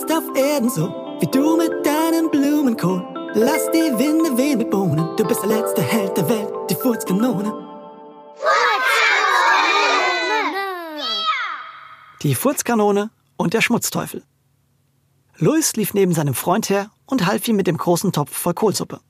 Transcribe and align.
jetzt 0.00 0.12
auf 0.12 0.24
Erden 0.34 0.70
so, 0.70 0.88
wie 1.20 1.26
du 1.26 1.56
mit 1.56 1.84
deinem 1.84 2.30
Blumenkohl. 2.30 3.04
Lass 3.34 3.70
die 3.70 3.98
Winde 3.98 4.36
wehen 4.36 4.58
mit 4.58 4.70
Bohnen, 4.70 5.16
du 5.16 5.24
bist 5.24 5.42
der 5.42 5.50
letzte 5.50 5.82
Held 5.82 6.16
der 6.16 6.28
Welt, 6.28 6.52
die 6.68 6.74
Furzkanone. 6.74 7.52
Die 12.22 12.34
Furzkanone 12.34 13.10
und 13.36 13.54
der 13.54 13.60
Schmutzteufel. 13.60 14.24
Louis 15.36 15.74
lief 15.76 15.94
neben 15.94 16.12
seinem 16.12 16.34
Freund 16.34 16.68
her 16.68 16.90
und 17.06 17.26
half 17.26 17.46
ihm 17.48 17.56
mit 17.56 17.66
dem 17.66 17.78
großen 17.78 18.12
Topf 18.12 18.36
voll 18.36 18.54
Kohlsuppe. 18.54 19.00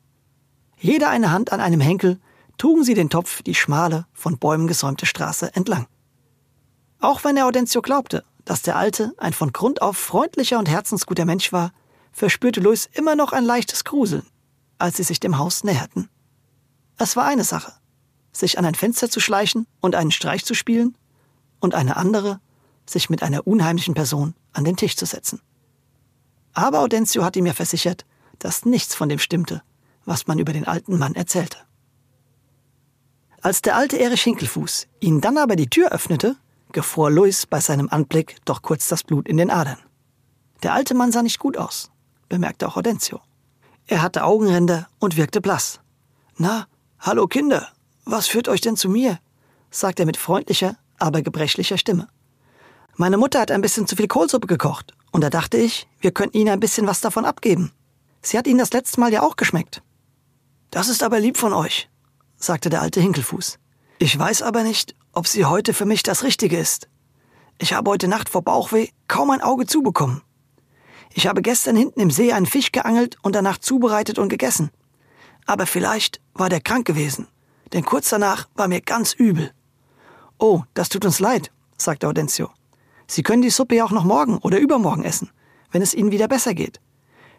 Jeder 0.78 1.08
eine 1.08 1.32
Hand 1.32 1.52
an 1.52 1.60
einem 1.60 1.80
Henkel 1.80 2.20
trugen 2.56 2.84
sie 2.84 2.94
den 2.94 3.10
Topf 3.10 3.42
die 3.42 3.54
schmale, 3.54 4.06
von 4.12 4.38
Bäumen 4.38 4.66
gesäumte 4.66 5.06
Straße 5.06 5.54
entlang. 5.54 5.86
Auch 7.00 7.24
wenn 7.24 7.36
er 7.36 7.46
Audencio 7.46 7.80
glaubte, 7.80 8.24
dass 8.44 8.62
der 8.62 8.76
Alte 8.76 9.12
ein 9.18 9.32
von 9.32 9.52
Grund 9.52 9.82
auf 9.82 9.96
freundlicher 9.96 10.58
und 10.58 10.68
herzensguter 10.68 11.24
Mensch 11.24 11.52
war, 11.52 11.72
verspürte 12.12 12.60
Louis 12.60 12.88
immer 12.92 13.16
noch 13.16 13.32
ein 13.32 13.44
leichtes 13.44 13.84
Gruseln, 13.84 14.26
als 14.78 14.96
sie 14.96 15.02
sich 15.02 15.20
dem 15.20 15.38
Haus 15.38 15.64
näherten. 15.64 16.08
Es 16.98 17.16
war 17.16 17.24
eine 17.24 17.44
Sache, 17.44 17.72
sich 18.32 18.58
an 18.58 18.64
ein 18.64 18.74
Fenster 18.74 19.10
zu 19.10 19.20
schleichen 19.20 19.66
und 19.80 19.94
einen 19.94 20.10
Streich 20.10 20.44
zu 20.44 20.54
spielen, 20.54 20.96
und 21.60 21.74
eine 21.74 21.96
andere, 21.96 22.40
sich 22.86 23.10
mit 23.10 23.22
einer 23.22 23.46
unheimlichen 23.46 23.94
Person 23.94 24.34
an 24.52 24.64
den 24.64 24.76
Tisch 24.76 24.96
zu 24.96 25.06
setzen. 25.06 25.40
Aber 26.52 26.80
Audencio 26.80 27.22
hatte 27.22 27.42
mir 27.42 27.54
versichert, 27.54 28.04
dass 28.38 28.64
nichts 28.64 28.94
von 28.94 29.08
dem 29.08 29.18
stimmte, 29.18 29.62
was 30.04 30.26
man 30.26 30.38
über 30.38 30.52
den 30.52 30.66
alten 30.66 30.98
Mann 30.98 31.14
erzählte. 31.14 31.58
Als 33.42 33.62
der 33.62 33.76
alte 33.76 33.98
Erich 33.98 34.22
Hinkelfuß 34.22 34.88
ihn 34.98 35.20
dann 35.20 35.38
aber 35.38 35.56
die 35.56 35.70
Tür 35.70 35.92
öffnete, 35.92 36.36
gefror 36.72 37.10
Louis 37.10 37.46
bei 37.46 37.60
seinem 37.60 37.88
Anblick 37.88 38.36
doch 38.44 38.62
kurz 38.62 38.88
das 38.88 39.04
Blut 39.04 39.28
in 39.28 39.36
den 39.36 39.50
Adern. 39.50 39.78
Der 40.62 40.74
alte 40.74 40.94
Mann 40.94 41.12
sah 41.12 41.22
nicht 41.22 41.38
gut 41.38 41.56
aus, 41.56 41.90
bemerkte 42.28 42.68
auch 42.68 42.76
Audencio. 42.76 43.20
Er 43.86 44.02
hatte 44.02 44.24
Augenränder 44.24 44.88
und 44.98 45.16
wirkte 45.16 45.40
blass. 45.40 45.80
Na, 46.36 46.66
hallo 46.98 47.26
Kinder, 47.26 47.68
was 48.04 48.26
führt 48.26 48.48
euch 48.48 48.60
denn 48.60 48.76
zu 48.76 48.88
mir? 48.88 49.18
sagte 49.70 50.02
er 50.02 50.06
mit 50.06 50.16
freundlicher, 50.16 50.76
aber 50.98 51.22
gebrechlicher 51.22 51.78
Stimme. 51.78 52.08
Meine 52.96 53.16
Mutter 53.16 53.40
hat 53.40 53.50
ein 53.50 53.62
bisschen 53.62 53.86
zu 53.86 53.96
viel 53.96 54.08
Kohlsuppe 54.08 54.46
gekocht, 54.46 54.94
und 55.10 55.22
da 55.22 55.30
dachte 55.30 55.56
ich, 55.56 55.88
wir 56.00 56.12
könnten 56.12 56.36
Ihnen 56.36 56.50
ein 56.50 56.60
bisschen 56.60 56.86
was 56.86 57.00
davon 57.00 57.24
abgeben. 57.24 57.72
Sie 58.22 58.36
hat 58.36 58.46
Ihnen 58.46 58.58
das 58.58 58.72
letzte 58.72 59.00
Mal 59.00 59.12
ja 59.12 59.22
auch 59.22 59.36
geschmeckt. 59.36 59.82
Das 60.70 60.88
ist 60.88 61.02
aber 61.02 61.18
lieb 61.18 61.36
von 61.36 61.52
euch, 61.52 61.88
sagte 62.36 62.68
der 62.68 62.82
alte 62.82 63.00
Hinkelfuß. 63.00 63.58
Ich 63.98 64.18
weiß 64.18 64.42
aber 64.42 64.62
nicht, 64.62 64.94
ob 65.12 65.26
sie 65.26 65.44
heute 65.44 65.74
für 65.74 65.84
mich 65.84 66.02
das 66.02 66.22
Richtige 66.22 66.58
ist. 66.58 66.88
Ich 67.58 67.72
habe 67.72 67.90
heute 67.90 68.08
Nacht 68.08 68.28
vor 68.28 68.42
Bauchweh 68.42 68.88
kaum 69.08 69.30
ein 69.30 69.42
Auge 69.42 69.66
zubekommen. 69.66 70.22
Ich 71.12 71.26
habe 71.26 71.42
gestern 71.42 71.76
hinten 71.76 72.00
im 72.00 72.10
See 72.10 72.32
einen 72.32 72.46
Fisch 72.46 72.72
geangelt 72.72 73.16
und 73.22 73.34
danach 73.34 73.58
zubereitet 73.58 74.18
und 74.18 74.28
gegessen. 74.28 74.70
Aber 75.46 75.66
vielleicht 75.66 76.20
war 76.34 76.48
der 76.48 76.60
krank 76.60 76.86
gewesen, 76.86 77.26
denn 77.72 77.84
kurz 77.84 78.08
danach 78.08 78.48
war 78.54 78.68
mir 78.68 78.80
ganz 78.80 79.12
übel. 79.12 79.52
Oh, 80.38 80.62
das 80.74 80.88
tut 80.88 81.04
uns 81.04 81.18
leid, 81.18 81.50
sagte 81.76 82.08
Audencio. 82.08 82.50
Sie 83.06 83.22
können 83.22 83.42
die 83.42 83.50
Suppe 83.50 83.74
ja 83.74 83.84
auch 83.84 83.90
noch 83.90 84.04
morgen 84.04 84.38
oder 84.38 84.58
übermorgen 84.58 85.04
essen, 85.04 85.30
wenn 85.72 85.82
es 85.82 85.94
Ihnen 85.94 86.12
wieder 86.12 86.28
besser 86.28 86.54
geht. 86.54 86.80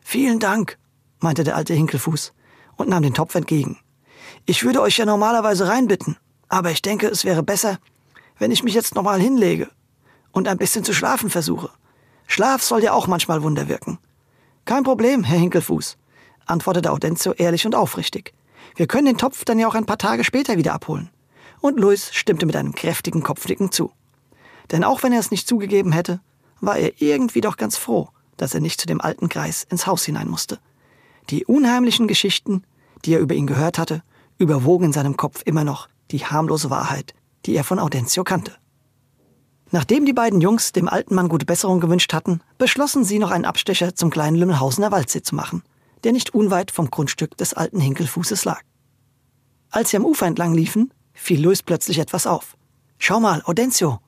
Vielen 0.02 0.40
Dank, 0.40 0.78
meinte 1.20 1.44
der 1.44 1.56
alte 1.56 1.74
Hinkelfuß 1.74 2.34
und 2.76 2.90
nahm 2.90 3.04
den 3.04 3.14
Topf 3.14 3.36
entgegen. 3.36 3.80
Ich 4.46 4.64
würde 4.64 4.82
euch 4.82 4.98
ja 4.98 5.06
normalerweise 5.06 5.68
reinbitten, 5.68 6.18
aber 6.52 6.70
ich 6.70 6.82
denke, 6.82 7.08
es 7.08 7.24
wäre 7.24 7.44
besser, 7.44 7.80
wenn 8.38 8.52
ich 8.52 8.62
mich 8.62 8.74
jetzt 8.74 8.94
nochmal 8.94 9.22
hinlege 9.22 9.70
und 10.34 10.50
ein 10.50 10.58
bisschen 10.58 10.84
zu 10.84 10.94
schlafen 10.94 11.30
versuche. 11.30 11.70
Schlaf 12.28 12.62
soll 12.62 12.84
ja 12.84 12.92
auch 12.92 13.08
manchmal 13.08 13.42
Wunder 13.42 13.70
wirken. 13.70 14.00
Kein 14.66 14.84
Problem, 14.84 15.24
Herr 15.24 15.40
Hinkelfuß, 15.40 15.98
antwortete 16.46 16.92
Audencio 16.92 17.32
ehrlich 17.32 17.66
und 17.66 17.74
aufrichtig. 17.74 18.34
Wir 18.76 18.86
können 18.86 19.06
den 19.06 19.18
Topf 19.18 19.46
dann 19.46 19.60
ja 19.60 19.68
auch 19.68 19.76
ein 19.76 19.86
paar 19.86 19.98
Tage 19.98 20.26
später 20.26 20.58
wieder 20.58 20.74
abholen. 20.74 21.10
Und 21.62 21.80
Louis 21.80 22.14
stimmte 22.14 22.46
mit 22.46 22.58
einem 22.58 22.76
kräftigen 22.76 23.24
Kopfnicken 23.24 23.72
zu. 23.72 23.94
Denn 24.72 24.84
auch 24.84 25.04
wenn 25.04 25.14
er 25.14 25.22
es 25.22 25.32
nicht 25.32 25.48
zugegeben 25.48 25.94
hätte, 25.94 26.20
war 26.60 26.78
er 26.78 27.02
irgendwie 27.02 27.42
doch 27.42 27.56
ganz 27.56 27.78
froh, 27.78 28.10
dass 28.36 28.54
er 28.54 28.60
nicht 28.60 28.82
zu 28.82 28.88
dem 28.88 29.00
alten 29.00 29.30
Kreis 29.30 29.66
ins 29.70 29.88
Haus 29.88 30.04
hinein 30.04 30.28
musste. 30.28 30.60
Die 31.30 31.46
unheimlichen 31.46 32.10
Geschichten, 32.10 32.66
die 33.06 33.14
er 33.14 33.22
über 33.22 33.36
ihn 33.36 33.48
gehört 33.48 33.78
hatte, 33.78 34.04
überwogen 34.38 34.88
in 34.88 34.94
seinem 34.94 35.16
Kopf 35.16 35.44
immer 35.46 35.64
noch 35.64 35.88
die 36.12 36.26
harmlose 36.26 36.70
Wahrheit, 36.70 37.14
die 37.46 37.56
er 37.56 37.64
von 37.64 37.80
Audencio 37.80 38.24
kannte. 38.24 38.56
Nachdem 39.72 40.06
die 40.06 40.14
beiden 40.14 40.42
Jungs 40.42 40.74
dem 40.74 40.90
alten 40.90 41.16
Mann 41.16 41.30
gute 41.30 41.46
Besserung 41.46 41.80
gewünscht 41.80 42.14
hatten, 42.14 42.42
beschlossen 42.58 43.06
sie 43.06 43.20
noch 43.20 43.32
einen 43.32 43.46
Abstecher 43.46 43.96
zum 43.96 44.10
kleinen 44.10 44.36
Lümmelhausener 44.36 44.92
Waldsee 44.92 45.22
zu 45.22 45.34
machen, 45.34 45.64
der 46.04 46.12
nicht 46.12 46.34
unweit 46.34 46.72
vom 46.72 46.92
Grundstück 46.92 47.38
des 47.38 47.54
alten 47.54 47.80
Hinkelfußes 47.80 48.44
lag. 48.44 48.62
Als 49.70 49.90
sie 49.90 49.98
am 49.98 50.06
Ufer 50.06 50.26
entlang 50.26 50.54
liefen, 50.54 50.94
fiel 51.14 51.42
Louis 51.42 51.64
plötzlich 51.64 52.00
etwas 52.00 52.28
auf. 52.28 52.58
Schau 52.98 53.22
mal, 53.22 53.42
Audencio, 53.46 54.00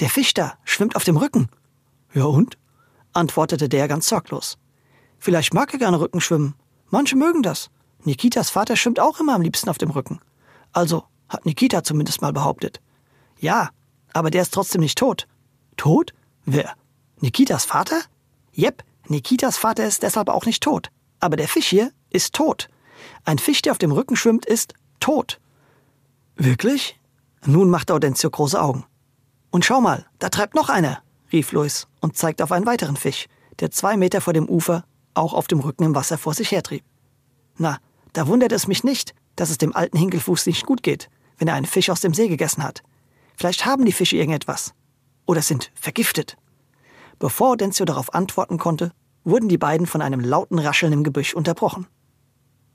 der 0.00 0.08
Fisch 0.08 0.32
da 0.32 0.54
schwimmt 0.64 0.96
auf 0.96 1.04
dem 1.04 1.18
Rücken. 1.18 1.50
Ja 2.14 2.24
und? 2.24 2.56
antwortete 3.12 3.68
der 3.68 3.88
ganz 3.88 4.08
sorglos. 4.08 4.56
Vielleicht 5.18 5.52
mag 5.52 5.72
er 5.74 5.78
gerne 5.78 6.00
Rücken 6.00 6.22
schwimmen. 6.22 6.54
Manche 6.88 7.16
mögen 7.16 7.42
das. 7.42 7.70
Nikitas 8.04 8.48
Vater 8.48 8.76
schwimmt 8.76 8.98
auch 8.98 9.20
immer 9.20 9.34
am 9.34 9.42
liebsten 9.42 9.68
auf 9.68 9.76
dem 9.76 9.90
Rücken. 9.90 10.20
Also 10.72 11.04
hat 11.30 11.46
Nikita 11.46 11.82
zumindest 11.82 12.20
mal 12.20 12.32
behauptet. 12.32 12.80
Ja, 13.38 13.70
aber 14.12 14.30
der 14.30 14.42
ist 14.42 14.52
trotzdem 14.52 14.82
nicht 14.82 14.98
tot. 14.98 15.26
Tot? 15.76 16.12
Wer? 16.44 16.74
Nikitas 17.20 17.64
Vater? 17.64 18.00
Jep, 18.52 18.82
Nikitas 19.06 19.56
Vater 19.56 19.86
ist 19.86 20.02
deshalb 20.02 20.28
auch 20.28 20.44
nicht 20.44 20.62
tot. 20.62 20.90
Aber 21.20 21.36
der 21.36 21.48
Fisch 21.48 21.68
hier 21.68 21.92
ist 22.10 22.34
tot. 22.34 22.68
Ein 23.24 23.38
Fisch, 23.38 23.62
der 23.62 23.72
auf 23.72 23.78
dem 23.78 23.92
Rücken 23.92 24.16
schwimmt, 24.16 24.44
ist 24.44 24.74
tot. 24.98 25.40
Wirklich? 26.34 26.98
Nun 27.46 27.70
macht 27.70 27.90
Audencio 27.90 28.28
große 28.28 28.60
Augen. 28.60 28.84
Und 29.50 29.64
schau 29.64 29.80
mal, 29.80 30.06
da 30.18 30.28
treibt 30.28 30.54
noch 30.54 30.68
einer, 30.68 31.02
rief 31.32 31.52
Louis 31.52 31.86
und 32.00 32.16
zeigte 32.16 32.44
auf 32.44 32.52
einen 32.52 32.66
weiteren 32.66 32.96
Fisch, 32.96 33.26
der 33.60 33.70
zwei 33.70 33.96
Meter 33.96 34.20
vor 34.20 34.32
dem 34.32 34.48
Ufer 34.48 34.84
auch 35.14 35.32
auf 35.32 35.46
dem 35.46 35.60
Rücken 35.60 35.84
im 35.84 35.94
Wasser 35.94 36.18
vor 36.18 36.34
sich 36.34 36.50
hertrieb. 36.50 36.84
Na, 37.56 37.78
da 38.12 38.26
wundert 38.26 38.52
es 38.52 38.66
mich 38.66 38.84
nicht, 38.84 39.14
dass 39.36 39.50
es 39.50 39.58
dem 39.58 39.74
alten 39.74 39.96
Hinkelfuß 39.96 40.46
nicht 40.46 40.66
gut 40.66 40.82
geht 40.82 41.08
wenn 41.40 41.48
er 41.48 41.54
einen 41.54 41.66
Fisch 41.66 41.90
aus 41.90 42.00
dem 42.00 42.14
See 42.14 42.28
gegessen 42.28 42.62
hat. 42.62 42.82
Vielleicht 43.36 43.64
haben 43.64 43.86
die 43.86 43.92
Fische 43.92 44.16
irgendetwas. 44.16 44.74
Oder 45.26 45.42
sind 45.42 45.72
vergiftet. 45.74 46.36
Bevor 47.18 47.56
Denzio 47.56 47.86
darauf 47.86 48.14
antworten 48.14 48.58
konnte, 48.58 48.92
wurden 49.24 49.48
die 49.48 49.58
beiden 49.58 49.86
von 49.86 50.02
einem 50.02 50.20
lauten 50.20 50.58
Rascheln 50.58 50.92
im 50.92 51.02
Gebüsch 51.02 51.34
unterbrochen. 51.34 51.86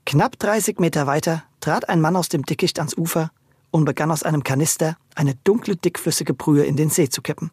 Knapp 0.04 0.38
30 0.38 0.78
Meter 0.78 1.06
weiter 1.06 1.44
trat 1.60 1.88
ein 1.88 2.00
Mann 2.00 2.16
aus 2.16 2.28
dem 2.28 2.44
Dickicht 2.44 2.78
ans 2.78 2.96
Ufer 2.96 3.30
und 3.70 3.84
begann 3.84 4.10
aus 4.10 4.22
einem 4.22 4.42
Kanister 4.42 4.96
eine 5.14 5.34
dunkle, 5.36 5.76
dickflüssige 5.76 6.34
Brühe 6.34 6.64
in 6.64 6.76
den 6.76 6.90
See 6.90 7.08
zu 7.08 7.22
kippen. 7.22 7.50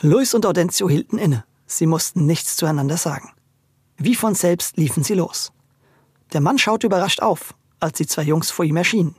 Luis 0.00 0.34
und 0.34 0.44
Audencio 0.44 0.88
hielten 0.88 1.18
inne. 1.18 1.44
Sie 1.66 1.86
mussten 1.86 2.26
nichts 2.26 2.56
zueinander 2.56 2.96
sagen. 2.96 3.30
Wie 3.96 4.14
von 4.14 4.34
selbst 4.34 4.76
liefen 4.76 5.04
sie 5.04 5.14
los. 5.14 5.52
Der 6.32 6.40
Mann 6.40 6.58
schaute 6.58 6.86
überrascht 6.86 7.20
auf, 7.20 7.54
als 7.78 7.98
die 7.98 8.06
zwei 8.06 8.22
Jungs 8.22 8.50
vor 8.50 8.64
ihm 8.64 8.76
erschienen. 8.76 9.14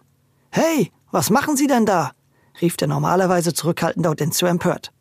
Hey, 0.49 0.91
was 1.13 1.29
machen 1.29 1.55
Sie 1.55 1.67
denn 1.67 1.85
da? 1.85 2.11
rief 2.59 2.75
der 2.75 2.87
normalerweise 2.87 3.53
zurückhaltende 3.53 4.09
Audencio 4.09 4.47
empört. 4.47 4.91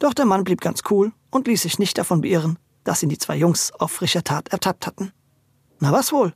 Doch 0.00 0.12
der 0.12 0.24
Mann 0.24 0.42
blieb 0.42 0.60
ganz 0.60 0.82
cool 0.90 1.12
und 1.30 1.46
ließ 1.46 1.62
sich 1.62 1.78
nicht 1.78 1.96
davon 1.98 2.20
beirren, 2.20 2.58
dass 2.82 3.02
ihn 3.02 3.08
die 3.08 3.18
zwei 3.18 3.36
Jungs 3.36 3.72
auf 3.72 3.92
frischer 3.92 4.24
Tat 4.24 4.48
ertappt 4.48 4.86
hatten. 4.88 5.12
Na 5.78 5.92
was 5.92 6.12
wohl? 6.12 6.34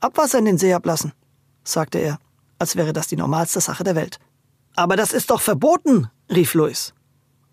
Abwasser 0.00 0.38
in 0.38 0.44
den 0.44 0.58
See 0.58 0.74
ablassen, 0.74 1.14
sagte 1.64 1.98
er, 1.98 2.18
als 2.58 2.76
wäre 2.76 2.92
das 2.92 3.08
die 3.08 3.16
normalste 3.16 3.62
Sache 3.62 3.82
der 3.82 3.94
Welt. 3.94 4.18
Aber 4.76 4.96
das 4.96 5.14
ist 5.14 5.30
doch 5.30 5.40
verboten, 5.40 6.10
rief 6.30 6.52
Louis. 6.52 6.92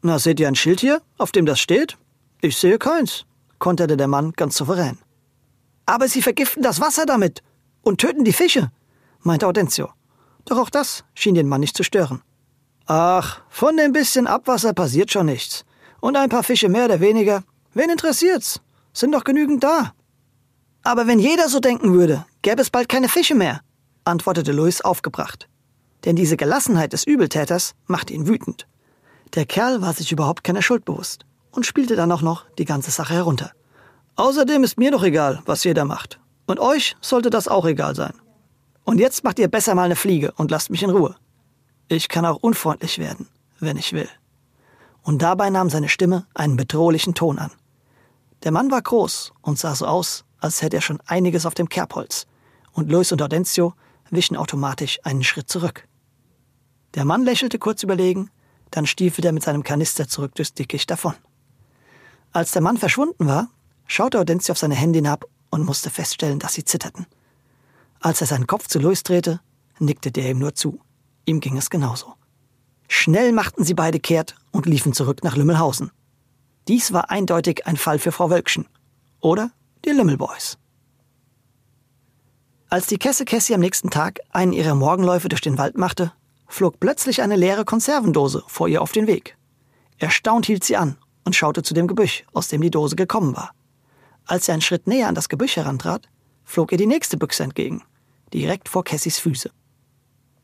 Na, 0.01 0.19
seht 0.19 0.41
ihr 0.41 0.49
ein 0.49 0.55
Schild 0.55 0.81
hier, 0.81 1.01
auf 1.17 1.31
dem 1.31 1.45
das 1.45 1.61
steht? 1.61 1.97
Ich 2.41 2.57
sehe 2.57 2.77
keins, 2.77 3.25
konterte 3.59 3.95
der 3.95 4.07
Mann 4.07 4.33
ganz 4.33 4.57
souverän. 4.57 4.97
Aber 5.85 6.09
Sie 6.09 6.21
vergiften 6.21 6.63
das 6.63 6.81
Wasser 6.81 7.05
damit 7.05 7.41
und 7.81 8.01
töten 8.01 8.25
die 8.25 8.33
Fische, 8.33 8.71
meinte 9.21 9.47
Audencio. 9.47 9.89
Doch 10.45 10.57
auch 10.57 10.69
das 10.69 11.03
schien 11.13 11.35
den 11.35 11.47
Mann 11.47 11.61
nicht 11.61 11.77
zu 11.77 11.83
stören. 11.83 12.21
Ach, 12.85 13.41
von 13.49 13.77
dem 13.77 13.93
bisschen 13.93 14.27
Abwasser 14.27 14.73
passiert 14.73 15.11
schon 15.11 15.27
nichts. 15.27 15.63
Und 15.99 16.15
ein 16.17 16.29
paar 16.29 16.43
Fische 16.43 16.67
mehr 16.67 16.85
oder 16.85 16.99
weniger. 16.99 17.43
Wen 17.73 17.89
interessiert's? 17.89 18.59
Sind 18.93 19.13
doch 19.13 19.23
genügend 19.23 19.63
da. 19.63 19.93
Aber 20.83 21.07
wenn 21.07 21.19
jeder 21.19 21.47
so 21.47 21.59
denken 21.59 21.93
würde, 21.93 22.25
gäbe 22.41 22.61
es 22.61 22.69
bald 22.69 22.89
keine 22.89 23.07
Fische 23.07 23.35
mehr, 23.35 23.61
antwortete 24.03 24.51
Louis 24.51 24.81
aufgebracht. 24.81 25.47
Denn 26.05 26.15
diese 26.15 26.37
Gelassenheit 26.37 26.93
des 26.93 27.05
Übeltäters 27.05 27.73
machte 27.85 28.13
ihn 28.13 28.27
wütend. 28.27 28.67
Der 29.35 29.45
Kerl 29.45 29.81
war 29.81 29.93
sich 29.93 30.11
überhaupt 30.11 30.43
keiner 30.43 30.61
Schuld 30.61 30.83
bewusst 30.83 31.25
und 31.51 31.65
spielte 31.65 31.95
dann 31.95 32.11
auch 32.11 32.23
noch 32.23 32.45
die 32.57 32.65
ganze 32.65 32.91
Sache 32.91 33.13
herunter. 33.13 33.51
Außerdem 34.15 34.63
ist 34.63 34.77
mir 34.77 34.91
doch 34.91 35.03
egal, 35.03 35.41
was 35.45 35.63
jeder 35.63 35.85
macht. 35.85 36.19
Und 36.47 36.59
euch 36.59 36.97
sollte 36.99 37.29
das 37.29 37.47
auch 37.47 37.65
egal 37.65 37.95
sein. 37.95 38.13
Und 38.83 38.99
jetzt 38.99 39.23
macht 39.23 39.39
ihr 39.39 39.47
besser 39.47 39.75
mal 39.75 39.83
eine 39.83 39.95
Fliege 39.95 40.31
und 40.33 40.51
lasst 40.51 40.69
mich 40.69 40.83
in 40.83 40.89
Ruhe. 40.89 41.15
Ich 41.87 42.09
kann 42.09 42.25
auch 42.25 42.37
unfreundlich 42.37 42.97
werden, 42.97 43.27
wenn 43.59 43.77
ich 43.77 43.93
will. 43.93 44.09
Und 45.03 45.21
dabei 45.21 45.49
nahm 45.49 45.69
seine 45.69 45.89
Stimme 45.89 46.25
einen 46.33 46.57
bedrohlichen 46.57 47.13
Ton 47.13 47.39
an. 47.39 47.51
Der 48.43 48.51
Mann 48.51 48.71
war 48.71 48.81
groß 48.81 49.33
und 49.41 49.59
sah 49.59 49.75
so 49.75 49.85
aus, 49.85 50.25
als 50.39 50.61
hätte 50.61 50.77
er 50.77 50.81
schon 50.81 50.99
einiges 51.05 51.45
auf 51.45 51.53
dem 51.53 51.69
Kerbholz. 51.69 52.25
Und 52.73 52.89
Luis 52.89 53.11
und 53.11 53.21
Audencio 53.21 53.73
wichen 54.09 54.35
automatisch 54.35 54.99
einen 55.03 55.23
Schritt 55.23 55.49
zurück. 55.49 55.87
Der 56.95 57.05
Mann 57.05 57.23
lächelte 57.23 57.59
kurz 57.59 57.83
überlegen, 57.83 58.29
dann 58.71 58.87
stiefelte 58.87 59.29
er 59.29 59.33
mit 59.33 59.43
seinem 59.43 59.63
Kanister 59.63 60.07
zurück 60.07 60.35
durchs 60.35 60.53
Dickicht 60.53 60.89
davon. 60.89 61.13
Als 62.31 62.51
der 62.51 62.61
Mann 62.61 62.77
verschwunden 62.77 63.27
war, 63.27 63.49
schaute 63.85 64.19
Audencio 64.19 64.53
auf 64.53 64.57
seine 64.57 64.75
Hände 64.75 64.97
hinab 64.97 65.25
und 65.49 65.65
musste 65.65 65.89
feststellen, 65.89 66.39
dass 66.39 66.53
sie 66.53 66.63
zitterten. 66.63 67.05
Als 68.01 68.19
er 68.19 68.27
seinen 68.27 68.47
Kopf 68.47 68.67
zu 68.67 68.79
Luis 68.79 69.03
drehte, 69.03 69.41
nickte 69.77 70.11
der 70.11 70.31
ihm 70.31 70.39
nur 70.39 70.55
zu. 70.55 70.79
Ihm 71.25 71.39
ging 71.39 71.55
es 71.55 71.69
genauso. 71.69 72.15
Schnell 72.87 73.31
machten 73.31 73.63
sie 73.63 73.75
beide 73.75 73.99
kehrt 73.99 74.35
und 74.51 74.65
liefen 74.65 74.91
zurück 74.93 75.23
nach 75.23 75.37
Lümmelhausen. 75.37 75.91
Dies 76.67 76.93
war 76.93 77.11
eindeutig 77.11 77.67
ein 77.67 77.77
Fall 77.77 77.99
für 77.99 78.11
Frau 78.11 78.29
Wölkchen. 78.29 78.67
Oder 79.19 79.51
die 79.85 79.91
Lümmelboys. 79.91 80.57
Als 82.69 82.87
die 82.87 82.97
Kesse 82.97 83.23
Kessi 83.23 83.53
am 83.53 83.59
nächsten 83.59 83.91
Tag 83.91 84.19
einen 84.31 84.53
ihrer 84.53 84.75
Morgenläufe 84.75 85.29
durch 85.29 85.41
den 85.41 85.57
Wald 85.59 85.77
machte, 85.77 86.11
flog 86.47 86.79
plötzlich 86.79 87.21
eine 87.21 87.35
leere 87.35 87.65
Konservendose 87.65 88.43
vor 88.47 88.67
ihr 88.67 88.81
auf 88.81 88.91
den 88.91 89.07
Weg. 89.07 89.37
Erstaunt 89.99 90.47
hielt 90.47 90.63
sie 90.63 90.75
an 90.75 90.97
und 91.23 91.35
schaute 91.35 91.61
zu 91.61 91.75
dem 91.75 91.87
Gebüsch, 91.87 92.23
aus 92.33 92.47
dem 92.47 92.61
die 92.61 92.71
Dose 92.71 92.95
gekommen 92.95 93.35
war. 93.35 93.51
Als 94.25 94.47
sie 94.47 94.53
einen 94.53 94.61
Schritt 94.61 94.87
näher 94.87 95.07
an 95.07 95.15
das 95.15 95.29
Gebüsch 95.29 95.55
herantrat, 95.55 96.09
flog 96.43 96.71
ihr 96.71 96.77
die 96.77 96.87
nächste 96.87 97.17
Büchse 97.17 97.43
entgegen, 97.43 97.83
direkt 98.33 98.69
vor 98.69 98.83
Cassis 98.83 99.19
Füße. 99.19 99.51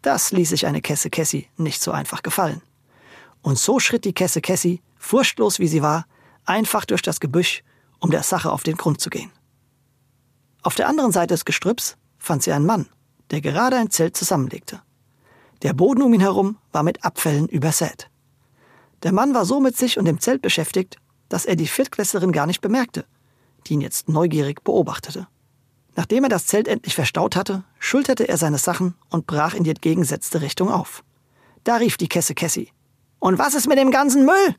Das 0.02 0.32
ließ 0.32 0.50
sich 0.50 0.66
eine 0.66 0.82
Kesse 0.82 1.10
Cassie 1.10 1.48
nicht 1.58 1.82
so 1.82 1.92
einfach 1.92 2.24
gefallen. 2.24 2.62
Und 3.42 3.58
so 3.58 3.80
schritt 3.80 4.06
die 4.06 4.14
Kesse 4.14 4.42
Cassie, 4.42 4.82
furchtlos 4.98 5.60
wie 5.60 5.68
sie 5.68 5.82
war, 5.82 6.06
einfach 6.46 6.86
durch 6.86 7.02
das 7.02 7.20
Gebüsch, 7.20 7.64
um 8.00 8.12
der 8.12 8.24
Sache 8.24 8.52
auf 8.52 8.64
den 8.64 8.78
Grund 8.78 9.02
zu 9.02 9.10
gehen. 9.10 9.32
Auf 10.64 10.76
der 10.76 10.88
anderen 10.88 11.12
Seite 11.12 11.34
des 11.34 11.46
Gestrüpps 11.46 11.98
fand 12.18 12.44
sie 12.44 12.52
einen 12.52 12.66
Mann, 12.66 12.88
der 13.32 13.42
gerade 13.42 13.78
ein 13.78 13.90
Zelt 13.90 14.18
zusammenlegte. 14.18 14.82
Der 15.62 15.74
Boden 15.74 16.02
um 16.02 16.14
ihn 16.14 16.22
herum 16.22 16.58
war 16.72 16.84
mit 16.84 17.04
Abfällen 17.04 17.48
übersät. 17.48 18.10
Der 19.04 19.12
Mann 19.12 19.34
war 19.34 19.46
so 19.46 19.60
mit 19.60 19.78
sich 19.78 19.98
und 19.98 20.06
dem 20.06 20.20
Zelt 20.20 20.42
beschäftigt, 20.42 20.98
dass 21.30 21.46
er 21.46 21.56
die 21.56 21.68
Viertklässlerin 21.68 22.32
gar 22.32 22.48
nicht 22.48 22.62
bemerkte, 22.62 23.06
die 23.66 23.74
ihn 23.74 23.82
jetzt 23.82 24.10
neugierig 24.10 24.64
beobachtete. 24.64 25.28
Nachdem 25.98 26.26
er 26.26 26.30
das 26.30 26.46
Zelt 26.46 26.68
endlich 26.68 26.94
verstaut 26.94 27.36
hatte, 27.36 27.64
schulterte 27.80 28.30
er 28.30 28.38
seine 28.38 28.60
Sachen 28.60 28.94
und 29.10 29.26
brach 29.26 29.56
in 29.56 29.64
die 29.64 29.72
entgegengesetzte 29.72 30.42
Richtung 30.42 30.70
auf. 30.70 31.04
Da 31.64 31.78
rief 31.78 31.98
die 31.98 32.08
Kesse 32.08 32.36
Cassie. 32.36 32.72
Und 33.18 33.40
was 33.40 33.56
ist 33.56 33.68
mit 33.68 33.80
dem 33.80 33.90
ganzen 33.90 34.24
Müll? 34.24 34.56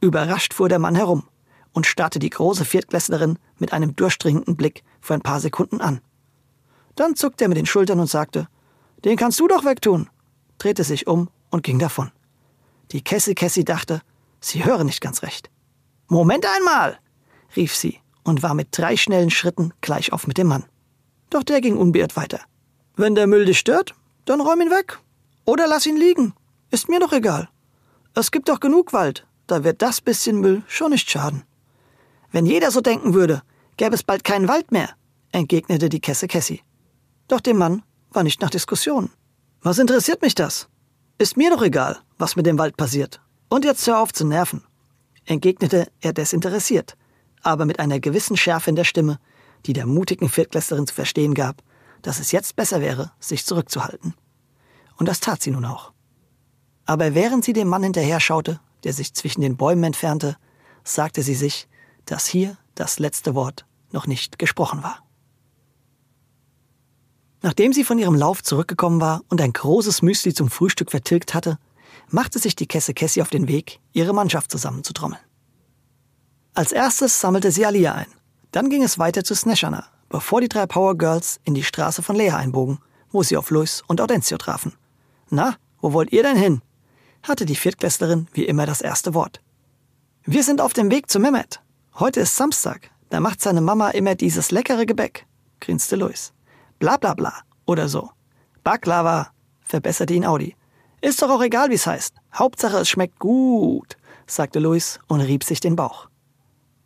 Überrascht 0.00 0.54
fuhr 0.54 0.70
der 0.70 0.78
Mann 0.78 0.94
herum 0.94 1.28
und 1.74 1.86
starrte 1.86 2.18
die 2.18 2.30
große 2.30 2.64
Viertklässlerin 2.64 3.38
mit 3.58 3.74
einem 3.74 3.94
durchdringenden 3.94 4.56
Blick 4.56 4.82
für 5.02 5.12
ein 5.12 5.20
paar 5.20 5.40
Sekunden 5.40 5.82
an. 5.82 6.00
Dann 6.94 7.16
zuckte 7.16 7.44
er 7.44 7.48
mit 7.48 7.58
den 7.58 7.66
Schultern 7.66 8.00
und 8.00 8.08
sagte, 8.08 8.48
den 9.04 9.18
kannst 9.18 9.40
du 9.40 9.48
doch 9.48 9.66
wegtun, 9.66 10.08
drehte 10.56 10.84
sich 10.84 11.06
um 11.06 11.28
und 11.50 11.64
ging 11.64 11.78
davon. 11.78 12.12
Die 12.92 13.04
Kesse 13.04 13.34
Cassie 13.34 13.64
dachte, 13.64 14.00
sie 14.40 14.64
höre 14.64 14.84
nicht 14.84 15.02
ganz 15.02 15.22
recht. 15.22 15.50
Moment 16.08 16.46
einmal, 16.46 16.98
rief 17.56 17.76
sie 17.76 18.01
und 18.24 18.42
war 18.42 18.54
mit 18.54 18.68
drei 18.72 18.96
schnellen 18.96 19.30
Schritten 19.30 19.72
gleich 19.80 20.12
auf 20.12 20.26
mit 20.26 20.38
dem 20.38 20.48
Mann. 20.48 20.64
Doch 21.30 21.42
der 21.42 21.60
ging 21.60 21.76
unbeirrt 21.76 22.16
weiter. 22.16 22.40
Wenn 22.96 23.14
der 23.14 23.26
Müll 23.26 23.44
dich 23.44 23.58
stört, 23.58 23.94
dann 24.24 24.40
räum 24.40 24.60
ihn 24.60 24.70
weg. 24.70 24.98
Oder 25.44 25.66
lass 25.66 25.86
ihn 25.86 25.96
liegen. 25.96 26.34
Ist 26.70 26.88
mir 26.88 27.00
doch 27.00 27.12
egal. 27.12 27.48
Es 28.14 28.30
gibt 28.30 28.48
doch 28.48 28.60
genug 28.60 28.92
Wald, 28.92 29.26
da 29.46 29.64
wird 29.64 29.82
das 29.82 30.00
bisschen 30.00 30.40
Müll 30.40 30.62
schon 30.68 30.90
nicht 30.90 31.10
schaden. 31.10 31.44
Wenn 32.30 32.46
jeder 32.46 32.70
so 32.70 32.80
denken 32.80 33.14
würde, 33.14 33.42
gäbe 33.76 33.94
es 33.94 34.02
bald 34.02 34.24
keinen 34.24 34.48
Wald 34.48 34.70
mehr, 34.70 34.90
entgegnete 35.32 35.88
die 35.88 36.00
Kesse 36.00 36.28
Cassie. 36.28 36.62
Doch 37.28 37.40
dem 37.40 37.58
Mann 37.58 37.82
war 38.10 38.22
nicht 38.22 38.40
nach 38.40 38.50
Diskussion. 38.50 39.10
Was 39.62 39.78
interessiert 39.78 40.22
mich 40.22 40.34
das? 40.34 40.68
Ist 41.18 41.36
mir 41.36 41.50
doch 41.50 41.62
egal, 41.62 41.98
was 42.18 42.36
mit 42.36 42.46
dem 42.46 42.58
Wald 42.58 42.76
passiert. 42.76 43.20
Und 43.48 43.64
jetzt 43.64 43.86
hör 43.86 44.00
auf 44.00 44.12
zu 44.12 44.26
nerven, 44.26 44.64
entgegnete 45.24 45.88
er 46.00 46.12
desinteressiert 46.12 46.96
aber 47.42 47.64
mit 47.64 47.78
einer 47.78 48.00
gewissen 48.00 48.36
Schärfe 48.36 48.70
in 48.70 48.76
der 48.76 48.84
Stimme, 48.84 49.18
die 49.66 49.72
der 49.72 49.86
mutigen 49.86 50.28
Viertklässlerin 50.28 50.86
zu 50.86 50.94
verstehen 50.94 51.34
gab, 51.34 51.62
dass 52.02 52.18
es 52.18 52.32
jetzt 52.32 52.56
besser 52.56 52.80
wäre, 52.80 53.12
sich 53.20 53.46
zurückzuhalten. 53.46 54.14
Und 54.96 55.08
das 55.08 55.20
tat 55.20 55.42
sie 55.42 55.50
nun 55.50 55.64
auch. 55.64 55.92
Aber 56.84 57.14
während 57.14 57.44
sie 57.44 57.52
dem 57.52 57.68
Mann 57.68 57.82
hinterher 57.82 58.20
schaute, 58.20 58.60
der 58.84 58.92
sich 58.92 59.14
zwischen 59.14 59.40
den 59.40 59.56
Bäumen 59.56 59.84
entfernte, 59.84 60.36
sagte 60.84 61.22
sie 61.22 61.34
sich, 61.34 61.68
dass 62.04 62.26
hier 62.26 62.56
das 62.74 62.98
letzte 62.98 63.34
Wort 63.34 63.64
noch 63.92 64.06
nicht 64.06 64.38
gesprochen 64.38 64.82
war. 64.82 65.04
Nachdem 67.42 67.72
sie 67.72 67.84
von 67.84 67.98
ihrem 67.98 68.14
Lauf 68.14 68.42
zurückgekommen 68.42 69.00
war 69.00 69.22
und 69.28 69.40
ein 69.40 69.52
großes 69.52 70.02
Müsli 70.02 70.32
zum 70.32 70.48
Frühstück 70.48 70.90
vertilgt 70.90 71.34
hatte, 71.34 71.58
machte 72.08 72.38
sich 72.38 72.54
die 72.54 72.66
Kesse 72.66 72.94
Cassie 72.94 73.22
auf 73.22 73.30
den 73.30 73.48
Weg, 73.48 73.80
ihre 73.92 74.12
Mannschaft 74.12 74.50
zusammenzutrommeln. 74.50 75.20
Als 76.54 76.72
erstes 76.72 77.18
sammelte 77.18 77.50
sie 77.50 77.64
Alia 77.64 77.94
ein. 77.94 78.12
Dann 78.50 78.68
ging 78.68 78.82
es 78.82 78.98
weiter 78.98 79.24
zu 79.24 79.34
Sneshana, 79.34 79.86
bevor 80.10 80.42
die 80.42 80.50
drei 80.50 80.66
Power 80.66 80.98
Girls 80.98 81.40
in 81.44 81.54
die 81.54 81.62
Straße 81.62 82.02
von 82.02 82.14
Lea 82.14 82.32
einbogen, 82.32 82.78
wo 83.10 83.22
sie 83.22 83.38
auf 83.38 83.50
Luis 83.50 83.82
und 83.86 84.02
Audencio 84.02 84.36
trafen. 84.36 84.74
Na, 85.30 85.56
wo 85.80 85.94
wollt 85.94 86.12
ihr 86.12 86.22
denn 86.22 86.36
hin? 86.36 86.60
hatte 87.22 87.46
die 87.46 87.56
Viertklässlerin 87.56 88.28
wie 88.34 88.44
immer 88.44 88.66
das 88.66 88.82
erste 88.82 89.14
Wort. 89.14 89.40
Wir 90.24 90.42
sind 90.42 90.60
auf 90.60 90.74
dem 90.74 90.90
Weg 90.90 91.08
zu 91.08 91.20
Mehmet. 91.20 91.62
Heute 91.98 92.20
ist 92.20 92.36
Samstag, 92.36 92.90
da 93.08 93.20
macht 93.20 93.40
seine 93.40 93.62
Mama 93.62 93.88
immer 93.90 94.14
dieses 94.14 94.50
leckere 94.50 94.84
Gebäck, 94.84 95.26
grinste 95.60 95.96
Luis. 95.96 96.34
Bla 96.78 96.98
bla 96.98 97.14
bla 97.14 97.32
oder 97.64 97.88
so. 97.88 98.10
Baklava, 98.62 99.30
verbesserte 99.62 100.12
ihn 100.12 100.26
Audi. 100.26 100.54
Ist 101.00 101.22
doch 101.22 101.30
auch 101.30 101.42
egal, 101.42 101.70
wie's 101.70 101.86
heißt. 101.86 102.14
Hauptsache, 102.34 102.76
es 102.76 102.90
schmeckt 102.90 103.18
gut, 103.18 103.96
sagte 104.26 104.58
Luis 104.58 104.98
und 105.08 105.22
rieb 105.22 105.44
sich 105.44 105.60
den 105.60 105.76
Bauch. 105.76 106.11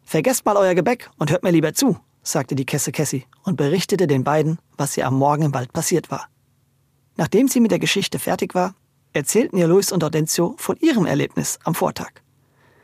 Vergesst 0.07 0.45
mal 0.45 0.57
euer 0.57 0.77
Gebäck 0.77 1.11
und 1.19 1.33
hört 1.33 1.43
mir 1.43 1.51
lieber 1.51 1.75
zu, 1.75 1.99
sagte 2.23 2.55
die 2.55 2.65
Kesse 2.65 2.93
Cassie 2.93 3.27
und 3.43 3.57
berichtete 3.57 4.07
den 4.07 4.23
beiden, 4.23 4.61
was 4.77 4.97
ihr 4.97 5.05
am 5.05 5.19
Morgen 5.19 5.43
im 5.43 5.53
Wald 5.53 5.73
passiert 5.73 6.13
war. 6.13 6.29
Nachdem 7.17 7.49
sie 7.49 7.59
mit 7.59 7.73
der 7.73 7.81
Geschichte 7.81 8.21
fertig 8.21 8.55
war, 8.55 8.77
erzählten 9.13 9.57
ihr 9.57 9.67
Luis 9.67 9.91
und 9.91 10.05
Audencio 10.05 10.55
von 10.59 10.77
ihrem 10.77 11.07
Erlebnis 11.07 11.59
am 11.65 11.75
Vortag. 11.75 12.13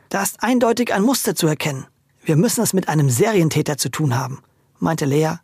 Da 0.09 0.21
ist 0.21 0.43
eindeutig 0.43 0.93
ein 0.93 1.01
Muster 1.01 1.33
zu 1.33 1.47
erkennen. 1.47 1.87
Wir 2.25 2.35
müssen 2.35 2.61
es 2.61 2.73
mit 2.73 2.89
einem 2.89 3.09
Serientäter 3.09 3.77
zu 3.77 3.87
tun 3.87 4.17
haben, 4.19 4.43
meinte 4.79 5.05
Lea, 5.05 5.35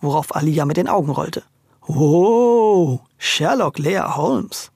worauf 0.00 0.34
Alia 0.34 0.64
mit 0.64 0.76
den 0.76 0.88
Augen 0.88 1.12
rollte. 1.12 1.44
Oh, 1.86 2.98
Sherlock 3.16 3.78
Lea 3.78 4.02
Holmes. 4.16 4.72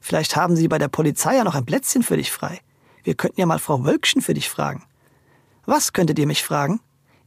Vielleicht 0.00 0.36
haben 0.36 0.54
Sie 0.54 0.68
bei 0.68 0.78
der 0.78 0.88
Polizei 0.88 1.34
ja 1.34 1.42
noch 1.42 1.56
ein 1.56 1.66
Plätzchen 1.66 2.04
für 2.04 2.16
dich 2.16 2.30
frei. 2.30 2.60
Wir 3.02 3.14
könnten 3.14 3.40
ja 3.40 3.46
mal 3.46 3.58
Frau 3.58 3.84
Wölkchen 3.84 4.22
für 4.22 4.34
dich 4.34 4.48
fragen. 4.48 4.84
Was 5.66 5.92
könntet 5.92 6.18
ihr 6.18 6.26
mich 6.26 6.44
fragen? 6.44 6.80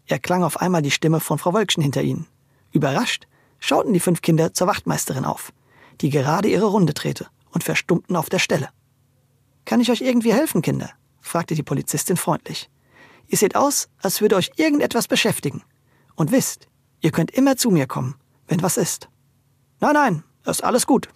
erklang 0.06 0.44
auf 0.44 0.62
einmal 0.62 0.82
die 0.82 0.91
Stimme 0.91 1.20
von 1.20 1.38
Frau 1.38 1.53
Wölkchen 1.53 1.84
hinter 1.84 2.01
ihnen. 2.01 2.27
Überrascht 2.72 3.27
schauten 3.60 3.94
die 3.94 4.00
fünf 4.00 4.22
Kinder 4.22 4.53
zur 4.53 4.67
Wachtmeisterin 4.67 5.25
auf, 5.25 5.51
die 6.00 6.10
gerade 6.10 6.48
ihre 6.48 6.67
Runde 6.67 6.94
drehte 6.94 7.27
und 7.51 7.63
verstummten 7.63 8.15
auf 8.15 8.29
der 8.29 8.39
Stelle. 8.39 8.70
Kann 9.65 9.82
ich 9.82 9.91
euch 9.91 10.01
irgendwie 10.01 10.34
helfen, 10.34 10.62
Kinder? 10.62 10.91
fragte 11.20 11.56
die 11.56 11.63
Polizistin 11.63 12.15
freundlich. 12.15 12.70
Ihr 13.27 13.38
seht 13.38 13.56
aus, 13.56 13.89
als 14.01 14.22
würde 14.22 14.38
euch 14.38 14.51
irgendetwas 14.56 15.08
beschäftigen. 15.10 15.63
Und 16.15 16.32
wisst, 16.32 16.67
ihr 17.01 17.12
könnt 17.12 17.32
immer 17.32 17.58
zu 17.58 17.70
mir 17.70 17.86
kommen, 17.86 18.15
wenn 18.48 18.62
was 18.62 18.77
ist. 18.77 19.10
Nein, 19.82 19.94
nein, 19.94 20.24
ist 20.46 20.63
alles 20.63 20.88
gut, 20.88 21.10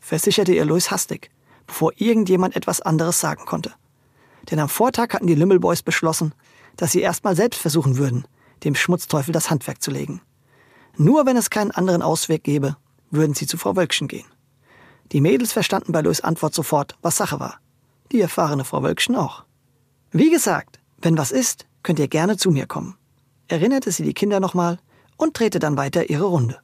versicherte 0.00 0.54
ihr 0.54 0.64
Louis 0.64 0.90
hastig, 0.90 1.30
bevor 1.66 1.92
irgendjemand 1.96 2.56
etwas 2.56 2.80
anderes 2.80 3.20
sagen 3.20 3.44
konnte. 3.44 3.74
Denn 4.50 4.58
am 4.58 4.70
Vortag 4.70 5.12
hatten 5.12 5.26
die 5.26 5.34
Lümmelboys 5.34 5.82
beschlossen, 5.82 6.32
dass 6.78 6.92
sie 6.92 7.00
erstmal 7.00 7.36
selbst 7.36 7.60
versuchen 7.60 7.98
würden, 7.98 8.26
dem 8.64 8.74
Schmutzteufel 8.74 9.32
das 9.32 9.50
Handwerk 9.50 9.82
zu 9.82 9.90
legen. 9.90 10.22
Nur 10.96 11.26
wenn 11.26 11.36
es 11.36 11.50
keinen 11.50 11.72
anderen 11.72 12.00
Ausweg 12.00 12.42
gäbe, 12.42 12.76
würden 13.10 13.34
sie 13.34 13.46
zu 13.46 13.58
Frau 13.58 13.76
Wölkchen 13.76 14.08
gehen. 14.08 14.26
Die 15.12 15.20
Mädels 15.20 15.52
verstanden 15.52 15.92
bei 15.92 16.00
Louis 16.00 16.20
Antwort 16.20 16.54
sofort, 16.54 16.96
was 17.02 17.16
Sache 17.16 17.40
war. 17.40 17.58
Die 18.12 18.20
erfahrene 18.20 18.64
Frau 18.64 18.82
Wölkchen 18.82 19.16
auch. 19.16 19.44
Wie 20.10 20.30
gesagt, 20.30 20.80
wenn 21.02 21.18
was 21.18 21.32
ist, 21.32 21.66
könnt 21.82 21.98
ihr 21.98 22.08
gerne 22.08 22.36
zu 22.36 22.50
mir 22.50 22.66
kommen, 22.66 22.96
erinnerte 23.48 23.92
sie 23.92 24.02
die 24.02 24.14
Kinder 24.14 24.40
nochmal 24.40 24.78
und 25.16 25.38
drehte 25.38 25.58
dann 25.58 25.76
weiter 25.76 26.08
ihre 26.08 26.24
Runde. 26.24 26.60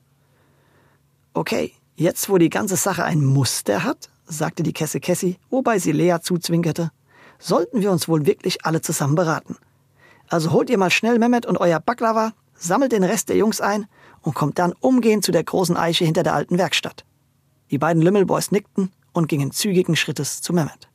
Okay, 1.32 1.72
jetzt 1.96 2.28
wo 2.28 2.38
die 2.38 2.50
ganze 2.50 2.76
Sache 2.76 3.04
ein 3.04 3.24
Muster 3.24 3.82
hat, 3.82 4.08
sagte 4.26 4.62
die 4.62 4.72
Kesse 4.72 5.00
Cassie, 5.00 5.38
wobei 5.50 5.78
sie 5.78 5.92
Lea 5.92 6.18
zuzwinkerte, 6.22 6.90
sollten 7.38 7.80
wir 7.80 7.90
uns 7.90 8.08
wohl 8.08 8.26
wirklich 8.26 8.64
alle 8.64 8.80
zusammen 8.80 9.16
beraten. 9.16 9.56
Also 10.28 10.52
holt 10.52 10.70
ihr 10.70 10.78
mal 10.78 10.90
schnell 10.90 11.18
Mehmet 11.18 11.46
und 11.46 11.58
euer 11.58 11.80
Baklava, 11.80 12.32
sammelt 12.54 12.92
den 12.92 13.04
Rest 13.04 13.28
der 13.28 13.36
Jungs 13.36 13.60
ein 13.60 13.86
und 14.22 14.34
kommt 14.34 14.58
dann 14.58 14.72
umgehend 14.80 15.24
zu 15.24 15.32
der 15.32 15.44
großen 15.44 15.76
Eiche 15.76 16.04
hinter 16.04 16.22
der 16.22 16.34
alten 16.34 16.58
Werkstatt. 16.58 17.04
Die 17.70 17.78
beiden 17.78 18.02
Lümmelboys 18.02 18.50
nickten 18.50 18.92
und 19.12 19.28
gingen 19.28 19.52
zügigen 19.52 19.96
Schrittes 19.96 20.42
zu 20.42 20.52
Mehmet. 20.52 20.88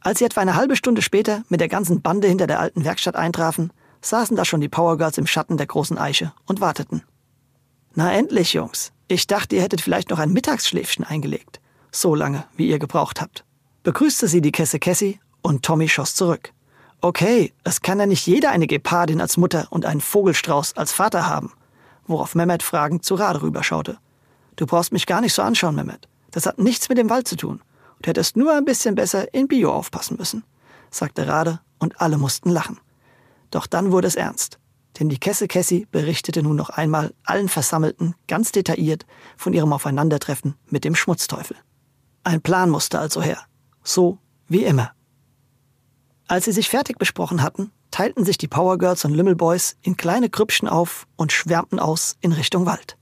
Als 0.00 0.18
sie 0.18 0.26
etwa 0.26 0.42
eine 0.42 0.54
halbe 0.54 0.76
Stunde 0.76 1.00
später 1.00 1.44
mit 1.48 1.60
der 1.60 1.68
ganzen 1.68 2.02
Bande 2.02 2.28
hinter 2.28 2.46
der 2.46 2.60
alten 2.60 2.84
Werkstatt 2.84 3.16
eintrafen, 3.16 3.72
saßen 4.02 4.36
da 4.36 4.44
schon 4.44 4.60
die 4.60 4.68
Power 4.68 4.98
Girls 4.98 5.16
im 5.16 5.26
Schatten 5.26 5.56
der 5.56 5.66
großen 5.66 5.96
Eiche 5.96 6.32
und 6.46 6.60
warteten. 6.60 7.02
Na 7.94 8.12
endlich, 8.12 8.52
Jungs. 8.52 8.92
Ich 9.08 9.26
dachte, 9.26 9.56
ihr 9.56 9.62
hättet 9.62 9.80
vielleicht 9.80 10.10
noch 10.10 10.18
ein 10.18 10.32
Mittagsschläfchen 10.32 11.04
eingelegt. 11.04 11.60
So 11.90 12.14
lange, 12.14 12.44
wie 12.56 12.68
ihr 12.68 12.78
gebraucht 12.78 13.20
habt. 13.20 13.44
Begrüßte 13.82 14.28
sie 14.28 14.40
die 14.40 14.52
Kesse 14.52 14.78
Cassie 14.78 15.20
und 15.42 15.62
Tommy 15.62 15.88
schoss 15.88 16.14
zurück. 16.14 16.52
Okay, 17.04 17.52
es 17.64 17.82
kann 17.82 18.00
ja 18.00 18.06
nicht 18.06 18.26
jeder 18.26 18.50
eine 18.50 18.66
Gepardin 18.66 19.20
als 19.20 19.36
Mutter 19.36 19.66
und 19.68 19.84
einen 19.84 20.00
Vogelstrauß 20.00 20.78
als 20.78 20.90
Vater 20.90 21.26
haben. 21.26 21.52
Worauf 22.06 22.34
Mehmet 22.34 22.62
fragend 22.62 23.04
zu 23.04 23.14
Rade 23.14 23.42
rüberschaute. 23.42 23.98
Du 24.56 24.64
brauchst 24.64 24.90
mich 24.90 25.04
gar 25.04 25.20
nicht 25.20 25.34
so 25.34 25.42
anschauen, 25.42 25.74
Mehmet. 25.74 26.08
Das 26.30 26.46
hat 26.46 26.58
nichts 26.58 26.88
mit 26.88 26.96
dem 26.96 27.10
Wald 27.10 27.28
zu 27.28 27.36
tun. 27.36 27.60
Du 28.00 28.08
hättest 28.08 28.38
nur 28.38 28.54
ein 28.54 28.64
bisschen 28.64 28.94
besser 28.94 29.34
in 29.34 29.48
Bio 29.48 29.70
aufpassen 29.70 30.16
müssen, 30.16 30.44
sagte 30.90 31.28
Rade 31.28 31.60
und 31.78 32.00
alle 32.00 32.16
mussten 32.16 32.48
lachen. 32.48 32.80
Doch 33.50 33.66
dann 33.66 33.92
wurde 33.92 34.08
es 34.08 34.16
ernst. 34.16 34.58
Denn 34.98 35.10
die 35.10 35.20
Kesse 35.20 35.46
Cassie 35.46 35.86
berichtete 35.92 36.42
nun 36.42 36.56
noch 36.56 36.70
einmal 36.70 37.12
allen 37.24 37.50
Versammelten 37.50 38.14
ganz 38.28 38.50
detailliert 38.50 39.04
von 39.36 39.52
ihrem 39.52 39.74
Aufeinandertreffen 39.74 40.54
mit 40.70 40.84
dem 40.84 40.94
Schmutzteufel. 40.94 41.58
Ein 42.22 42.40
Plan 42.40 42.70
musste 42.70 42.98
also 42.98 43.20
her. 43.20 43.40
So 43.82 44.16
wie 44.48 44.64
immer. 44.64 44.93
Als 46.26 46.46
sie 46.46 46.52
sich 46.52 46.70
fertig 46.70 46.98
besprochen 46.98 47.42
hatten, 47.42 47.70
teilten 47.90 48.24
sich 48.24 48.38
die 48.38 48.48
Power 48.48 48.78
Girls 48.78 49.04
und 49.04 49.14
Lümmel 49.14 49.36
Boys 49.36 49.76
in 49.82 49.96
kleine 49.96 50.30
Krüppchen 50.30 50.68
auf 50.68 51.06
und 51.16 51.32
schwärmten 51.32 51.78
aus 51.78 52.16
in 52.20 52.32
Richtung 52.32 52.66
Wald. 52.66 52.96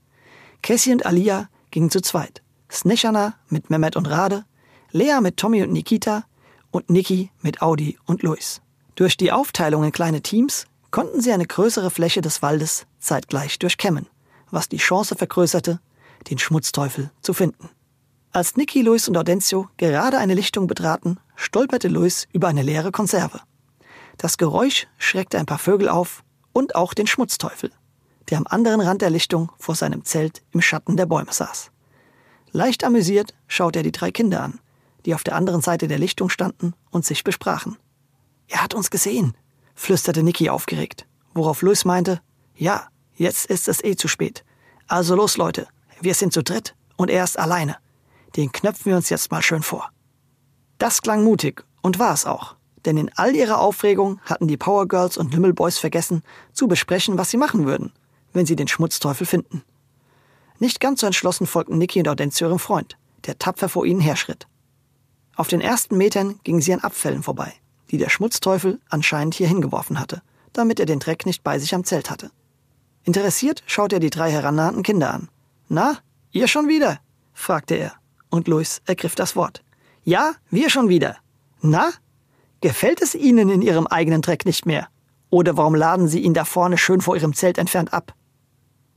Cassie 0.61 0.91
und 0.91 1.05
Alia 1.05 1.49
gingen 1.71 1.89
zu 1.89 2.01
zweit. 2.01 2.41
Snechana 2.71 3.35
mit 3.49 3.69
Mehmet 3.69 3.95
und 3.95 4.07
Rade, 4.07 4.45
Lea 4.91 5.19
mit 5.21 5.37
Tommy 5.37 5.63
und 5.63 5.71
Nikita 5.71 6.25
und 6.71 6.89
Niki 6.89 7.31
mit 7.41 7.61
Audi 7.61 7.97
und 8.05 8.23
Luis. 8.23 8.61
Durch 8.95 9.17
die 9.17 9.31
Aufteilung 9.31 9.83
in 9.83 9.91
kleine 9.91 10.21
Teams 10.21 10.65
konnten 10.91 11.21
sie 11.21 11.31
eine 11.31 11.47
größere 11.47 11.89
Fläche 11.89 12.21
des 12.21 12.41
Waldes 12.41 12.85
zeitgleich 12.99 13.57
durchkämmen, 13.57 14.07
was 14.51 14.69
die 14.69 14.77
Chance 14.77 15.15
vergrößerte, 15.15 15.79
den 16.29 16.37
Schmutzteufel 16.37 17.11
zu 17.21 17.33
finden. 17.33 17.69
Als 18.35 18.55
Niki, 18.55 18.81
Luis 18.81 19.07
und 19.07 19.15
Audencio 19.15 19.69
gerade 19.77 20.17
eine 20.17 20.33
Lichtung 20.33 20.65
betraten, 20.65 21.19
stolperte 21.35 21.87
Luis 21.87 22.27
über 22.33 22.47
eine 22.47 22.63
leere 22.63 22.91
Konserve. 22.91 23.39
Das 24.17 24.39
Geräusch 24.39 24.87
schreckte 24.97 25.37
ein 25.37 25.45
paar 25.45 25.59
Vögel 25.59 25.87
auf 25.87 26.23
und 26.51 26.73
auch 26.73 26.95
den 26.95 27.05
Schmutzteufel, 27.05 27.69
der 28.31 28.39
am 28.39 28.47
anderen 28.47 28.81
Rand 28.81 29.03
der 29.03 29.11
Lichtung 29.11 29.51
vor 29.59 29.75
seinem 29.75 30.03
Zelt 30.03 30.41
im 30.51 30.61
Schatten 30.61 30.97
der 30.97 31.05
Bäume 31.05 31.31
saß. 31.31 31.69
Leicht 32.51 32.83
amüsiert 32.83 33.35
schaute 33.47 33.79
er 33.79 33.83
die 33.83 33.91
drei 33.91 34.09
Kinder 34.09 34.41
an, 34.41 34.59
die 35.05 35.13
auf 35.13 35.23
der 35.23 35.35
anderen 35.35 35.61
Seite 35.61 35.87
der 35.87 35.99
Lichtung 35.99 36.29
standen 36.29 36.73
und 36.89 37.05
sich 37.05 37.23
besprachen. 37.23 37.77
Er 38.47 38.63
hat 38.63 38.73
uns 38.73 38.89
gesehen, 38.89 39.37
flüsterte 39.75 40.23
Niki 40.23 40.49
aufgeregt, 40.49 41.05
worauf 41.35 41.61
Luis 41.61 41.85
meinte, 41.85 42.19
ja, 42.55 42.87
jetzt 43.13 43.45
ist 43.45 43.67
es 43.67 43.83
eh 43.83 43.95
zu 43.95 44.07
spät. 44.07 44.43
Also 44.87 45.13
los, 45.15 45.37
Leute, 45.37 45.67
wir 46.01 46.15
sind 46.15 46.33
zu 46.33 46.41
dritt 46.41 46.75
und 46.97 47.11
er 47.11 47.25
ist 47.25 47.37
alleine. 47.37 47.77
Den 48.35 48.51
knöpfen 48.51 48.85
wir 48.85 48.95
uns 48.95 49.09
jetzt 49.09 49.31
mal 49.31 49.41
schön 49.41 49.63
vor. 49.63 49.91
Das 50.77 51.01
klang 51.01 51.23
mutig 51.23 51.63
und 51.81 51.99
war 51.99 52.13
es 52.13 52.25
auch, 52.25 52.55
denn 52.85 52.97
in 52.97 53.11
all 53.15 53.35
ihrer 53.35 53.59
Aufregung 53.59 54.19
hatten 54.25 54.47
die 54.47 54.57
Power 54.57 54.87
Girls 54.87 55.17
und 55.17 55.33
Lümmel 55.33 55.53
Boys 55.53 55.77
vergessen, 55.77 56.23
zu 56.51 56.67
besprechen, 56.67 57.17
was 57.17 57.29
sie 57.29 57.37
machen 57.37 57.65
würden, 57.65 57.93
wenn 58.33 58.45
sie 58.45 58.55
den 58.55 58.67
Schmutzteufel 58.67 59.27
finden. 59.27 59.63
Nicht 60.59 60.79
ganz 60.79 61.01
so 61.01 61.05
entschlossen 61.05 61.47
folgten 61.47 61.77
Niki 61.77 61.99
und 61.99 62.07
Audencio 62.07 62.47
ihrem 62.47 62.59
Freund, 62.59 62.97
der 63.25 63.37
tapfer 63.37 63.69
vor 63.69 63.85
ihnen 63.85 64.01
herschritt. 64.01 64.47
Auf 65.35 65.47
den 65.47 65.61
ersten 65.61 65.97
Metern 65.97 66.39
gingen 66.43 66.61
sie 66.61 66.73
an 66.73 66.81
Abfällen 66.81 67.23
vorbei 67.23 67.53
die 67.93 67.99
der 67.99 68.09
Schmutzteufel 68.09 68.79
anscheinend 68.89 69.35
hier 69.35 69.47
hingeworfen 69.47 69.99
hatte, 69.99 70.23
damit 70.51 70.79
er 70.79 70.87
den 70.87 70.99
Dreck 70.99 71.27
nicht 71.27 71.43
bei 71.43 71.59
sich 71.59 71.75
am 71.75 71.83
Zelt 71.83 72.09
hatte. 72.09 72.31
Interessiert 73.03 73.61
schaute 73.67 73.97
er 73.97 73.99
die 73.99 74.09
drei 74.09 74.31
herannahenden 74.31 74.81
Kinder 74.81 75.13
an. 75.13 75.29
Na, 75.69 75.99
ihr 76.31 76.47
schon 76.47 76.67
wieder? 76.67 76.99
fragte 77.33 77.75
er, 77.75 77.93
und 78.33 78.47
Luis 78.47 78.81
ergriff 78.85 79.15
das 79.15 79.35
Wort. 79.35 79.63
Ja, 80.03 80.33
wir 80.49 80.69
schon 80.69 80.89
wieder. 80.89 81.17
Na? 81.61 81.91
Gefällt 82.61 83.01
es 83.01 83.15
Ihnen 83.15 83.49
in 83.49 83.61
Ihrem 83.61 83.87
eigenen 83.87 84.21
Dreck 84.21 84.45
nicht 84.45 84.65
mehr? 84.65 84.87
Oder 85.29 85.55
warum 85.55 85.75
laden 85.75 86.07
Sie 86.07 86.19
ihn 86.19 86.33
da 86.33 86.43
vorne 86.43 86.77
schön 86.77 87.01
vor 87.01 87.15
Ihrem 87.15 87.33
Zelt 87.33 87.57
entfernt 87.57 87.93
ab? 87.93 88.13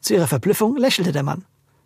Zu 0.01 0.15
ihrer 0.15 0.27
Verblüffung 0.27 0.77
lächelte 0.77 1.13
der 1.13 1.23
Mann. 1.23 1.45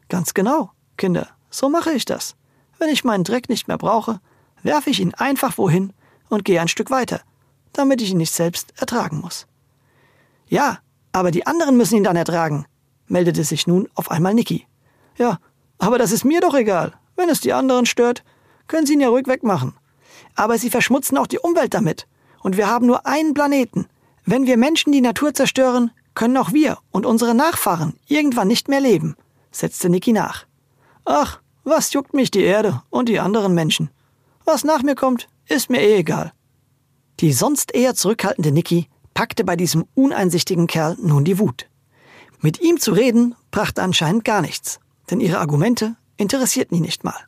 Ganz 0.09 0.35
genau, 0.35 0.71
Kinder, 0.97 1.28
so 1.50 1.69
mache 1.69 1.92
ich 1.92 2.04
das. 2.04 2.37
Wenn 2.78 2.90
ich 2.90 3.04
meinen 3.04 3.25
Dreck 3.25 3.49
nicht 3.49 3.66
mehr 3.66 3.78
brauche, 3.78 4.21
werfe 4.62 4.90
ich 4.90 5.00
ihn 5.00 5.14
einfach 5.14 5.59
wohin, 5.59 5.92
und 6.28 6.45
gehe 6.45 6.61
ein 6.61 6.69
Stück 6.69 6.90
weiter, 6.90 7.21
damit 7.73 8.00
ich 8.00 8.11
ihn 8.11 8.19
nicht 8.19 8.33
selbst 8.33 8.73
ertragen 8.80 9.21
muss. 9.21 9.47
Ja, 10.47 10.78
aber 11.12 11.30
die 11.30 11.47
anderen 11.47 11.76
müssen 11.76 11.97
ihn 11.97 12.04
dann 12.04 12.16
ertragen, 12.16 12.66
meldete 13.09 13.42
sich 13.42 13.66
nun 13.66 13.88
auf 13.95 14.11
einmal 14.11 14.35
Niki. 14.35 14.66
Ja, 15.19 15.38
aber 15.78 15.99
das 15.99 16.12
ist 16.12 16.25
mir 16.25 16.40
doch 16.40 16.54
egal. 16.54 16.92
Wenn 17.21 17.29
es 17.29 17.43
die 17.43 17.53
anderen 17.53 17.85
stört, 17.85 18.25
können 18.67 18.87
sie 18.87 18.95
ihn 18.95 19.03
ja 19.03 19.11
ruhig 19.11 19.27
wegmachen. 19.27 19.75
Aber 20.37 20.57
sie 20.57 20.71
verschmutzen 20.71 21.19
auch 21.19 21.27
die 21.27 21.39
Umwelt 21.39 21.75
damit. 21.75 22.07
Und 22.43 22.57
wir 22.57 22.67
haben 22.67 22.87
nur 22.87 23.07
einen 23.07 23.35
Planeten. 23.35 23.89
Wenn 24.25 24.47
wir 24.47 24.57
Menschen 24.57 24.91
die 24.91 25.03
Natur 25.03 25.35
zerstören, 25.35 25.91
können 26.15 26.39
auch 26.39 26.55
wir 26.55 26.79
und 26.91 27.05
unsere 27.05 27.35
Nachfahren 27.35 27.93
irgendwann 28.07 28.49
nicht 28.49 28.69
mehr 28.69 28.81
leben, 28.81 29.17
setzte 29.50 29.91
Niki 29.91 30.15
nach. 30.15 30.47
Ach, 31.05 31.43
was 31.62 31.93
juckt 31.93 32.15
mich 32.15 32.31
die 32.31 32.41
Erde 32.41 32.83
und 32.89 33.11
die 33.11 33.21
anderen 33.21 33.53
Menschen? 33.53 33.91
Was 34.47 34.65
nach 34.65 34.83
mir 34.83 34.95
kommt, 34.95 35.29
ist 35.47 35.69
mir 35.69 35.83
eh 35.83 35.99
egal. 35.99 36.33
Die 37.21 37.35
sonst 37.35 37.75
eher 37.75 37.95
zurückhaltende 37.95 38.50
Niki 38.50 38.89
packte 39.12 39.45
bei 39.45 39.57
diesem 39.57 39.85
uneinsichtigen 39.95 40.67
Kerl 40.67 40.97
nun 40.99 41.27
die 41.27 41.39
Wut. 41.39 41.69
Mit 42.41 42.62
ihm 42.62 42.81
zu 42.81 42.93
reden 42.93 43.35
brachte 43.50 43.83
anscheinend 43.83 44.25
gar 44.25 44.41
nichts, 44.41 44.81
denn 45.11 45.21
ihre 45.21 45.39
Argumente 45.39 45.97
interessierten 46.21 46.77
ihn 46.77 46.83
nicht 46.83 47.05
mal. 47.05 47.19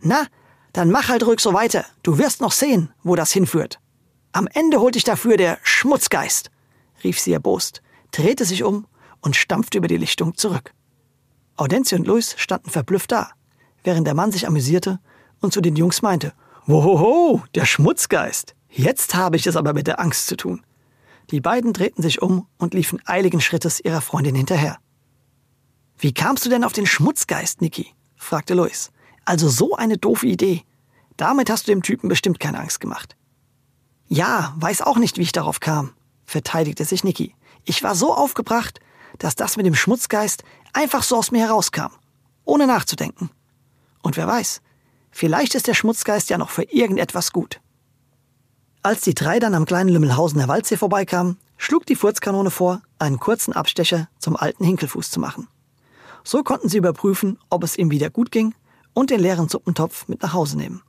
Na, 0.00 0.26
dann 0.72 0.90
mach 0.90 1.08
halt 1.08 1.26
ruhig 1.26 1.40
so 1.40 1.52
weiter, 1.52 1.84
du 2.02 2.18
wirst 2.18 2.40
noch 2.40 2.52
sehen, 2.52 2.92
wo 3.02 3.14
das 3.14 3.32
hinführt. 3.32 3.80
Am 4.32 4.48
Ende 4.52 4.80
holt 4.80 4.94
dich 4.94 5.04
dafür 5.04 5.36
der 5.36 5.58
Schmutzgeist, 5.62 6.50
rief 7.04 7.20
sie 7.20 7.32
erbost, 7.32 7.82
drehte 8.10 8.44
sich 8.44 8.64
um 8.64 8.86
und 9.20 9.36
stampfte 9.36 9.78
über 9.78 9.88
die 9.88 9.96
Lichtung 9.96 10.36
zurück. 10.36 10.72
Audenzi 11.56 11.94
und 11.94 12.06
Luis 12.06 12.34
standen 12.36 12.70
verblüfft 12.70 13.12
da, 13.12 13.30
während 13.84 14.06
der 14.06 14.14
Mann 14.14 14.32
sich 14.32 14.46
amüsierte 14.46 14.98
und 15.40 15.52
zu 15.52 15.60
den 15.60 15.76
Jungs 15.76 16.02
meinte, 16.02 16.32
Wohoho, 16.66 17.42
der 17.54 17.66
Schmutzgeist. 17.66 18.54
Jetzt 18.68 19.14
habe 19.14 19.36
ich 19.36 19.46
es 19.46 19.56
aber 19.56 19.74
mit 19.74 19.86
der 19.86 20.00
Angst 20.00 20.26
zu 20.26 20.36
tun. 20.36 20.64
Die 21.30 21.40
beiden 21.40 21.72
drehten 21.72 22.02
sich 22.02 22.22
um 22.22 22.48
und 22.58 22.74
liefen 22.74 23.00
eiligen 23.04 23.40
Schrittes 23.40 23.80
ihrer 23.80 24.00
Freundin 24.00 24.34
hinterher. 24.34 24.78
Wie 25.98 26.12
kamst 26.12 26.44
du 26.44 26.50
denn 26.50 26.64
auf 26.64 26.72
den 26.72 26.86
Schmutzgeist, 26.86 27.60
Niki? 27.60 27.94
Fragte 28.24 28.54
Lois. 28.54 28.90
Also 29.24 29.48
so 29.48 29.74
eine 29.74 29.98
doofe 29.98 30.26
Idee. 30.26 30.62
Damit 31.16 31.50
hast 31.50 31.66
du 31.66 31.72
dem 31.72 31.82
Typen 31.82 32.08
bestimmt 32.08 32.40
keine 32.40 32.58
Angst 32.58 32.80
gemacht. 32.80 33.16
Ja, 34.08 34.54
weiß 34.56 34.82
auch 34.82 34.96
nicht, 34.96 35.16
wie 35.16 35.22
ich 35.22 35.32
darauf 35.32 35.60
kam, 35.60 35.92
verteidigte 36.26 36.84
sich 36.84 37.04
Niki. 37.04 37.34
Ich 37.64 37.82
war 37.82 37.94
so 37.94 38.14
aufgebracht, 38.14 38.80
dass 39.18 39.36
das 39.36 39.56
mit 39.56 39.64
dem 39.64 39.74
Schmutzgeist 39.74 40.44
einfach 40.72 41.02
so 41.02 41.16
aus 41.16 41.30
mir 41.30 41.40
herauskam, 41.40 41.92
ohne 42.44 42.66
nachzudenken. 42.66 43.30
Und 44.02 44.16
wer 44.16 44.26
weiß, 44.26 44.60
Vielleicht 45.16 45.54
ist 45.54 45.68
der 45.68 45.74
Schmutzgeist 45.74 46.28
ja 46.28 46.38
noch 46.38 46.50
für 46.50 46.64
irgendetwas 46.64 47.32
gut. 47.32 47.60
Als 48.82 49.02
die 49.02 49.14
drei 49.14 49.38
dann 49.38 49.54
am 49.54 49.64
kleinen 49.64 49.90
Lümmelhausener 49.90 50.48
Waldsee 50.48 50.76
vorbeikamen, 50.76 51.38
schlug 51.56 51.86
die 51.86 51.94
Furzkanone 51.94 52.50
vor, 52.50 52.82
einen 52.98 53.20
kurzen 53.20 53.52
Abstecher 53.52 54.08
zum 54.18 54.36
alten 54.36 54.64
Hinkelfuß 54.64 55.12
zu 55.12 55.20
machen. 55.20 55.46
So 56.24 56.42
konnten 56.42 56.68
sie 56.68 56.78
überprüfen, 56.78 57.38
ob 57.50 57.62
es 57.62 57.76
ihm 57.76 57.90
wieder 57.90 58.10
gut 58.10 58.32
ging 58.32 58.54
und 58.94 59.10
den 59.10 59.20
leeren 59.20 59.48
Suppentopf 59.48 60.08
mit 60.08 60.22
nach 60.22 60.32
Hause 60.32 60.56
nehmen. 60.56 60.82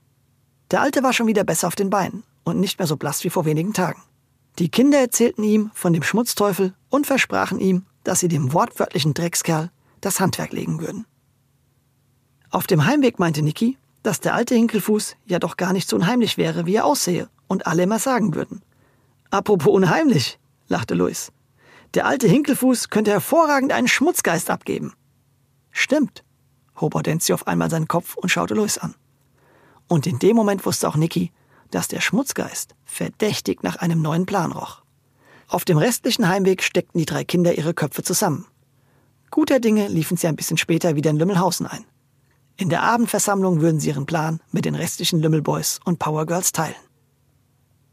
Der 0.72 0.82
Alte 0.82 1.04
war 1.04 1.14
schon 1.14 1.28
wieder 1.28 1.44
besser 1.44 1.68
auf 1.68 1.76
den 1.76 1.90
Beinen 1.90 2.24
und 2.44 2.60
nicht 2.60 2.80
mehr 2.80 2.88
so 2.88 2.98
blass 2.98 3.24
wie 3.24 3.30
vor 3.30 3.46
wenigen 3.46 3.74
Tagen. 3.74 4.02
Die 4.58 4.70
Kinder 4.70 5.00
erzählten 5.00 5.44
ihm 5.44 5.70
von 5.74 5.92
dem 5.92 6.04
Schmutzteufel 6.04 6.74
und 6.90 7.06
versprachen 7.06 7.60
ihm, 7.60 7.86
dass 8.04 8.22
sie 8.22 8.30
dem 8.30 8.54
wortwörtlichen 8.54 9.14
Dreckskerl 9.14 9.70
das 10.00 10.20
Handwerk 10.20 10.54
legen 10.54 10.80
würden. 10.80 11.06
Auf 12.52 12.68
dem 12.68 12.86
Heimweg 12.86 13.20
meinte 13.20 13.42
Niki, 13.42 13.78
dass 14.02 14.22
der 14.22 14.34
alte 14.34 14.56
Hinkelfuß 14.56 15.18
ja 15.26 15.40
doch 15.40 15.58
gar 15.58 15.74
nicht 15.74 15.90
so 15.90 15.96
unheimlich 15.98 16.38
wäre, 16.38 16.66
wie 16.66 16.76
er 16.76 16.86
aussehe, 16.86 17.28
und 17.48 17.68
alle 17.68 17.84
immer 17.84 18.00
sagen 18.00 18.34
würden. 18.36 18.62
Apropos 19.30 19.74
unheimlich, 19.74 20.40
lachte 20.68 20.94
Louis. 20.94 21.32
Der 21.96 22.06
alte 22.06 22.28
Hinkelfuß 22.28 22.90
könnte 22.90 23.12
hervorragend 23.12 23.74
einen 23.74 23.88
Schmutzgeist 23.88 24.50
abgeben. 24.50 24.94
Stimmt, 25.78 26.24
hob 26.80 26.94
Hortensio 26.94 27.36
auf 27.36 27.48
einmal 27.48 27.70
seinen 27.70 27.90
Kopf 27.90 28.16
und 28.16 28.30
schaute 28.30 28.54
Louis 28.54 28.78
an. 28.78 28.96
Und 29.90 30.08
in 30.08 30.20
dem 30.20 30.36
Moment 30.38 30.66
wusste 30.66 30.88
auch 30.88 30.96
Niki, 30.96 31.34
dass 31.70 31.90
der 31.90 32.00
Schmutzgeist 32.00 32.76
verdächtig 32.86 33.62
nach 33.62 33.76
einem 33.76 34.02
neuen 34.02 34.26
Plan 34.26 34.54
roch. 34.54 34.84
Auf 35.50 35.66
dem 35.66 35.78
restlichen 35.78 36.30
Heimweg 36.30 36.64
steckten 36.64 36.98
die 36.98 37.06
drei 37.06 37.26
Kinder 37.26 37.58
ihre 37.58 37.74
Köpfe 37.74 38.04
zusammen. 38.04 38.46
Guter 39.32 39.60
Dinge 39.60 39.90
liefen 39.90 40.16
sie 40.16 40.28
ein 40.28 40.38
bisschen 40.38 40.58
später 40.58 40.96
wieder 40.96 41.10
in 41.10 41.18
Lümmelhausen 41.18 41.68
ein. 41.68 41.84
In 42.56 42.70
der 42.70 42.82
Abendversammlung 42.82 43.60
würden 43.60 43.82
sie 43.82 43.90
ihren 43.90 44.06
Plan 44.06 44.40
mit 44.52 44.64
den 44.64 44.76
restlichen 44.76 45.20
Lümmelboys 45.20 45.82
und 45.84 46.00
Powergirls 46.00 46.54
teilen. 46.54 46.76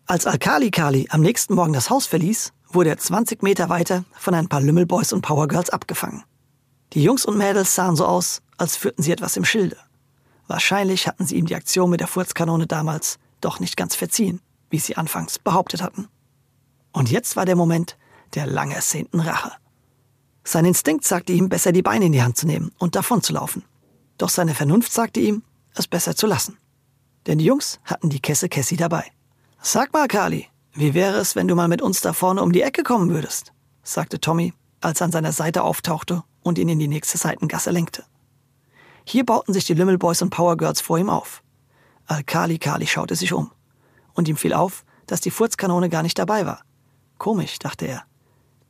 Als 0.06 0.26
Alkali 0.26 0.70
Kali 0.70 1.08
am 1.10 1.20
nächsten 1.20 1.54
Morgen 1.54 1.72
das 1.72 1.90
Haus 1.90 2.06
verließ, 2.06 2.52
wurde 2.68 2.90
er 2.90 2.98
20 2.98 3.42
Meter 3.42 3.68
weiter 3.68 4.04
von 4.12 4.34
ein 4.34 4.48
paar 4.48 4.60
Lümmelboys 4.60 5.12
und 5.12 5.22
Powergirls 5.22 5.70
abgefangen. 5.70 6.22
Die 6.92 7.02
Jungs 7.02 7.24
und 7.24 7.38
Mädels 7.38 7.74
sahen 7.74 7.96
so 7.96 8.04
aus, 8.04 8.42
als 8.58 8.76
führten 8.76 9.02
sie 9.02 9.12
etwas 9.12 9.38
im 9.38 9.46
Schilde. 9.46 9.78
Wahrscheinlich 10.46 11.08
hatten 11.08 11.24
sie 11.24 11.36
ihm 11.36 11.46
die 11.46 11.54
Aktion 11.54 11.88
mit 11.88 12.00
der 12.00 12.06
Furzkanone 12.06 12.66
damals 12.66 13.18
doch 13.40 13.60
nicht 13.60 13.78
ganz 13.78 13.94
verziehen, 13.94 14.40
wie 14.68 14.78
sie 14.78 14.96
anfangs 14.96 15.38
behauptet 15.38 15.82
hatten. 15.82 16.08
Und 16.92 17.10
jetzt 17.10 17.34
war 17.34 17.46
der 17.46 17.56
Moment 17.56 17.96
der 18.34 18.46
lang 18.46 18.70
ersehnten 18.72 19.20
Rache. 19.20 19.52
Sein 20.44 20.66
Instinkt 20.66 21.04
sagte 21.04 21.32
ihm, 21.32 21.48
besser 21.48 21.72
die 21.72 21.82
Beine 21.82 22.06
in 22.06 22.12
die 22.12 22.22
Hand 22.22 22.36
zu 22.36 22.46
nehmen 22.46 22.72
und 22.78 22.94
davonzulaufen. 22.94 23.64
Doch 24.18 24.28
seine 24.28 24.54
Vernunft 24.54 24.92
sagte 24.92 25.20
ihm, 25.20 25.42
es 25.74 25.86
besser 25.86 26.14
zu 26.14 26.26
lassen. 26.26 26.58
Denn 27.26 27.38
die 27.38 27.46
Jungs 27.46 27.80
hatten 27.84 28.10
die 28.10 28.20
Kesse 28.20 28.50
Cassie 28.50 28.76
dabei. 28.76 29.04
Sag 29.62 29.94
mal, 29.94 30.08
Kali, 30.08 30.48
wie 30.74 30.92
wäre 30.92 31.16
es, 31.18 31.36
wenn 31.36 31.48
du 31.48 31.54
mal 31.54 31.68
mit 31.68 31.80
uns 31.80 32.02
da 32.02 32.12
vorne 32.12 32.42
um 32.42 32.52
die 32.52 32.62
Ecke 32.62 32.82
kommen 32.82 33.10
würdest? 33.10 33.52
sagte 33.82 34.20
Tommy, 34.20 34.52
als 34.80 35.00
er 35.00 35.06
an 35.06 35.12
seiner 35.12 35.32
Seite 35.32 35.62
auftauchte 35.62 36.24
und 36.42 36.58
ihn 36.58 36.68
in 36.68 36.78
die 36.78 36.88
nächste 36.88 37.18
Seitengasse 37.18 37.70
lenkte. 37.70 38.04
Hier 39.04 39.24
bauten 39.24 39.52
sich 39.52 39.64
die 39.64 39.74
Lümmelboys 39.74 40.22
und 40.22 40.30
Powergirls 40.30 40.80
vor 40.80 40.98
ihm 40.98 41.10
auf. 41.10 41.42
Al-Kali 42.06 42.58
Kali 42.58 42.86
schaute 42.86 43.16
sich 43.16 43.32
um. 43.32 43.50
Und 44.14 44.28
ihm 44.28 44.36
fiel 44.36 44.52
auf, 44.52 44.84
dass 45.06 45.20
die 45.20 45.30
Furzkanone 45.30 45.88
gar 45.88 46.02
nicht 46.02 46.18
dabei 46.18 46.46
war. 46.46 46.62
Komisch, 47.18 47.58
dachte 47.58 47.86
er. 47.86 48.04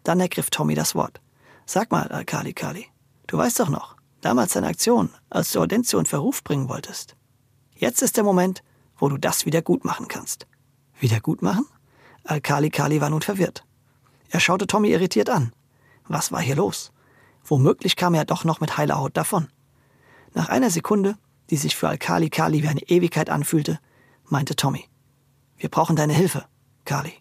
Dann 0.05 0.21
ergriff 0.21 0.51
Tommy 0.51 0.75
das 0.75 0.95
Wort. 0.95 1.21
Sag 1.67 1.91
mal, 1.91 2.09
Al-Kali 2.09 2.53
Kali, 2.53 2.87
du 3.27 3.39
weißt 3.39 3.61
doch 3.61 3.69
noch, 3.69 3.97
damals 4.21 4.53
deine 4.53 4.69
Aktion, 4.69 5.11
als 5.31 5.53
du 5.53 5.61
Audentio 5.61 5.99
in 5.99 6.07
Verruf 6.07 6.43
bringen 6.43 6.69
wolltest. 6.69 7.17
Jetzt 7.75 8.03
ist 8.03 8.17
der 8.17 8.25
Moment, 8.25 8.63
wo 8.97 9.09
du 9.09 9.17
das 9.17 9.47
wieder 9.47 9.63
gut 9.63 9.85
machen 9.85 10.09
kannst. 10.09 10.47
Wieder 10.99 11.21
gut 11.21 11.43
machen? 11.43 11.67
Al-Kali 12.25 12.71
Kali 12.71 13.01
war 13.01 13.11
nun 13.11 13.23
verwirrt. 13.23 13.65
Er 14.31 14.41
schaute 14.41 14.67
Tommy 14.67 14.91
irritiert 14.91 15.29
an. 15.29 15.53
Was 16.07 16.33
war 16.33 16.41
hier 16.41 16.57
los? 16.57 16.92
Womöglich 17.45 17.97
kam 17.97 18.15
er 18.15 18.25
doch 18.25 18.45
noch 18.45 18.61
mit 18.61 18.77
heiler 18.77 18.99
Haut 18.99 19.17
davon. 19.17 19.49
Nach 20.35 20.49
einer 20.49 20.71
Sekunde, 20.71 21.17
die 21.51 21.57
sich 21.57 21.77
für 21.77 21.89
Al-Kali 21.89 22.31
Kali 22.31 22.63
wie 22.63 22.69
eine 22.69 22.83
Ewigkeit 22.83 23.31
anfühlte, 23.31 23.79
meinte 24.25 24.57
Tommy. 24.57 24.89
Wir 25.57 25.69
brauchen 25.69 25.97
deine 25.97 26.15
Hilfe, 26.15 26.45
Kali. 26.85 27.13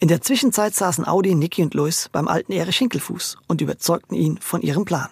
In 0.00 0.08
der 0.08 0.20
Zwischenzeit 0.20 0.74
saßen 0.74 1.06
Audi, 1.06 1.34
Nicky 1.34 1.62
und 1.62 1.74
Louis 1.74 2.08
beim 2.10 2.28
alten 2.28 2.52
Erich 2.52 2.78
Hinkelfuß 2.78 3.38
und 3.48 3.60
überzeugten 3.60 4.14
ihn 4.14 4.38
von 4.38 4.62
ihrem 4.62 4.84
Plan. 4.84 5.08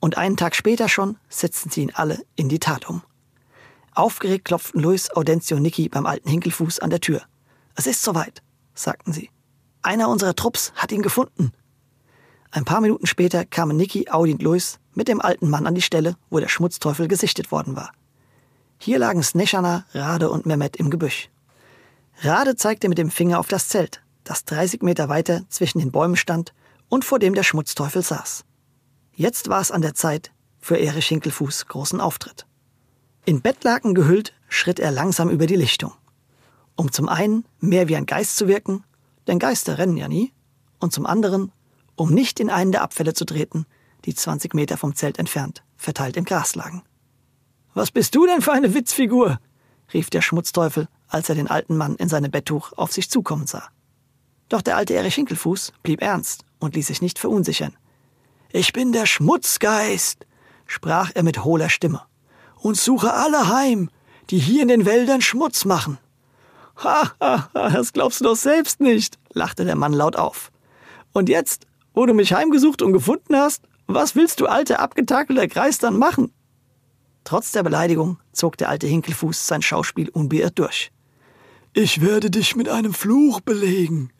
Und 0.00 0.18
einen 0.18 0.36
Tag 0.36 0.54
später 0.54 0.88
schon 0.88 1.18
setzten 1.28 1.70
sie 1.70 1.82
ihn 1.82 1.92
alle 1.94 2.22
in 2.36 2.48
die 2.48 2.58
Tat 2.58 2.88
um. 2.88 3.02
Aufgeregt 3.94 4.44
klopften 4.44 4.80
Louis, 4.80 5.10
Audencio 5.10 5.56
und 5.56 5.62
Nicky 5.62 5.88
beim 5.88 6.06
alten 6.06 6.28
Hinkelfuß 6.28 6.80
an 6.80 6.90
der 6.90 7.00
Tür. 7.00 7.22
Es 7.74 7.86
ist 7.86 8.02
soweit, 8.02 8.42
sagten 8.74 9.12
sie. 9.12 9.30
Einer 9.82 10.08
unserer 10.08 10.34
Trupps 10.34 10.72
hat 10.74 10.92
ihn 10.92 11.02
gefunden. 11.02 11.52
Ein 12.52 12.64
paar 12.64 12.80
Minuten 12.80 13.06
später 13.06 13.44
kamen 13.44 13.76
Nicky, 13.76 14.08
Audi 14.10 14.32
und 14.32 14.42
Louis 14.42 14.80
mit 14.94 15.06
dem 15.06 15.20
alten 15.20 15.48
Mann 15.48 15.66
an 15.66 15.74
die 15.74 15.82
Stelle, 15.82 16.16
wo 16.30 16.40
der 16.40 16.48
Schmutzteufel 16.48 17.06
gesichtet 17.06 17.52
worden 17.52 17.76
war. 17.76 17.92
Hier 18.78 18.98
lagen 18.98 19.22
Sneshana, 19.22 19.84
Rade 19.92 20.30
und 20.30 20.46
Mehmet 20.46 20.76
im 20.76 20.90
Gebüsch. 20.90 21.30
Rade 22.22 22.56
zeigte 22.56 22.88
mit 22.88 22.98
dem 22.98 23.10
Finger 23.10 23.38
auf 23.38 23.48
das 23.48 23.68
Zelt, 23.68 24.02
das 24.24 24.44
30 24.46 24.82
Meter 24.82 25.08
weiter 25.08 25.42
zwischen 25.48 25.78
den 25.78 25.92
Bäumen 25.92 26.16
stand 26.16 26.52
und 26.88 27.04
vor 27.04 27.18
dem 27.18 27.34
der 27.34 27.44
Schmutzteufel 27.44 28.02
saß. 28.02 28.44
Jetzt 29.14 29.48
war 29.48 29.60
es 29.60 29.70
an 29.70 29.82
der 29.82 29.94
Zeit 29.94 30.32
für 30.58 30.76
Erich 30.76 31.06
Hinkelfuß 31.06 31.66
großen 31.66 32.00
Auftritt. 32.00 32.46
In 33.24 33.42
Bettlaken 33.42 33.94
gehüllt 33.94 34.34
schritt 34.48 34.80
er 34.80 34.90
langsam 34.90 35.30
über 35.30 35.46
die 35.46 35.56
Lichtung. 35.56 35.92
Um 36.74 36.90
zum 36.90 37.08
einen 37.08 37.44
mehr 37.60 37.88
wie 37.88 37.96
ein 37.96 38.06
Geist 38.06 38.36
zu 38.36 38.48
wirken, 38.48 38.82
denn 39.26 39.38
Geister 39.38 39.78
rennen 39.78 39.96
ja 39.96 40.08
nie, 40.08 40.32
und 40.78 40.92
zum 40.92 41.06
anderen, 41.06 41.52
um 42.00 42.14
nicht 42.14 42.40
in 42.40 42.48
einen 42.48 42.72
der 42.72 42.80
Abfälle 42.80 43.12
zu 43.12 43.26
treten, 43.26 43.66
die 44.06 44.14
20 44.14 44.54
Meter 44.54 44.78
vom 44.78 44.94
Zelt 44.94 45.18
entfernt, 45.18 45.62
verteilt 45.76 46.16
im 46.16 46.24
Gras 46.24 46.54
lagen. 46.54 46.82
Was 47.74 47.90
bist 47.90 48.14
du 48.14 48.24
denn 48.24 48.40
für 48.40 48.52
eine 48.52 48.72
Witzfigur? 48.72 49.38
rief 49.92 50.08
der 50.08 50.22
Schmutzteufel, 50.22 50.88
als 51.08 51.28
er 51.28 51.34
den 51.34 51.48
alten 51.48 51.76
Mann 51.76 51.96
in 51.96 52.08
seinem 52.08 52.30
Betttuch 52.30 52.72
auf 52.72 52.90
sich 52.90 53.10
zukommen 53.10 53.46
sah. 53.46 53.68
Doch 54.48 54.62
der 54.62 54.78
alte 54.78 54.94
Erich 54.94 55.14
Hinkelfuß 55.16 55.74
blieb 55.82 56.00
ernst 56.00 56.46
und 56.58 56.74
ließ 56.74 56.86
sich 56.86 57.02
nicht 57.02 57.18
verunsichern. 57.18 57.76
Ich 58.50 58.72
bin 58.72 58.92
der 58.92 59.04
Schmutzgeist, 59.04 60.26
sprach 60.66 61.10
er 61.12 61.22
mit 61.22 61.44
hohler 61.44 61.68
Stimme 61.68 62.00
und 62.56 62.78
suche 62.78 63.12
alle 63.12 63.48
heim, 63.48 63.90
die 64.30 64.38
hier 64.38 64.62
in 64.62 64.68
den 64.68 64.86
Wäldern 64.86 65.20
Schmutz 65.20 65.66
machen. 65.66 65.98
Ha, 66.82 67.12
ha, 67.20 67.50
ha, 67.52 67.68
das 67.68 67.92
glaubst 67.92 68.20
du 68.20 68.24
doch 68.24 68.36
selbst 68.36 68.80
nicht, 68.80 69.18
lachte 69.34 69.66
der 69.66 69.76
Mann 69.76 69.92
laut 69.92 70.16
auf. 70.16 70.50
Und 71.12 71.28
jetzt, 71.28 71.66
wo 71.94 72.06
du 72.06 72.14
mich 72.14 72.32
heimgesucht 72.32 72.82
und 72.82 72.92
gefunden 72.92 73.36
hast, 73.36 73.64
was 73.86 74.14
willst 74.14 74.40
du, 74.40 74.46
alte 74.46 74.78
abgetakelter 74.78 75.48
Kreis, 75.48 75.78
dann 75.78 75.98
machen? 75.98 76.32
Trotz 77.24 77.52
der 77.52 77.62
Beleidigung 77.62 78.18
zog 78.32 78.56
der 78.56 78.68
alte 78.68 78.86
Hinkelfuß 78.86 79.46
sein 79.46 79.62
Schauspiel 79.62 80.08
unbeirrt 80.08 80.58
durch. 80.58 80.90
Ich 81.72 82.00
werde 82.00 82.30
dich 82.30 82.56
mit 82.56 82.68
einem 82.68 82.94
Fluch 82.94 83.40
belegen, 83.40 84.10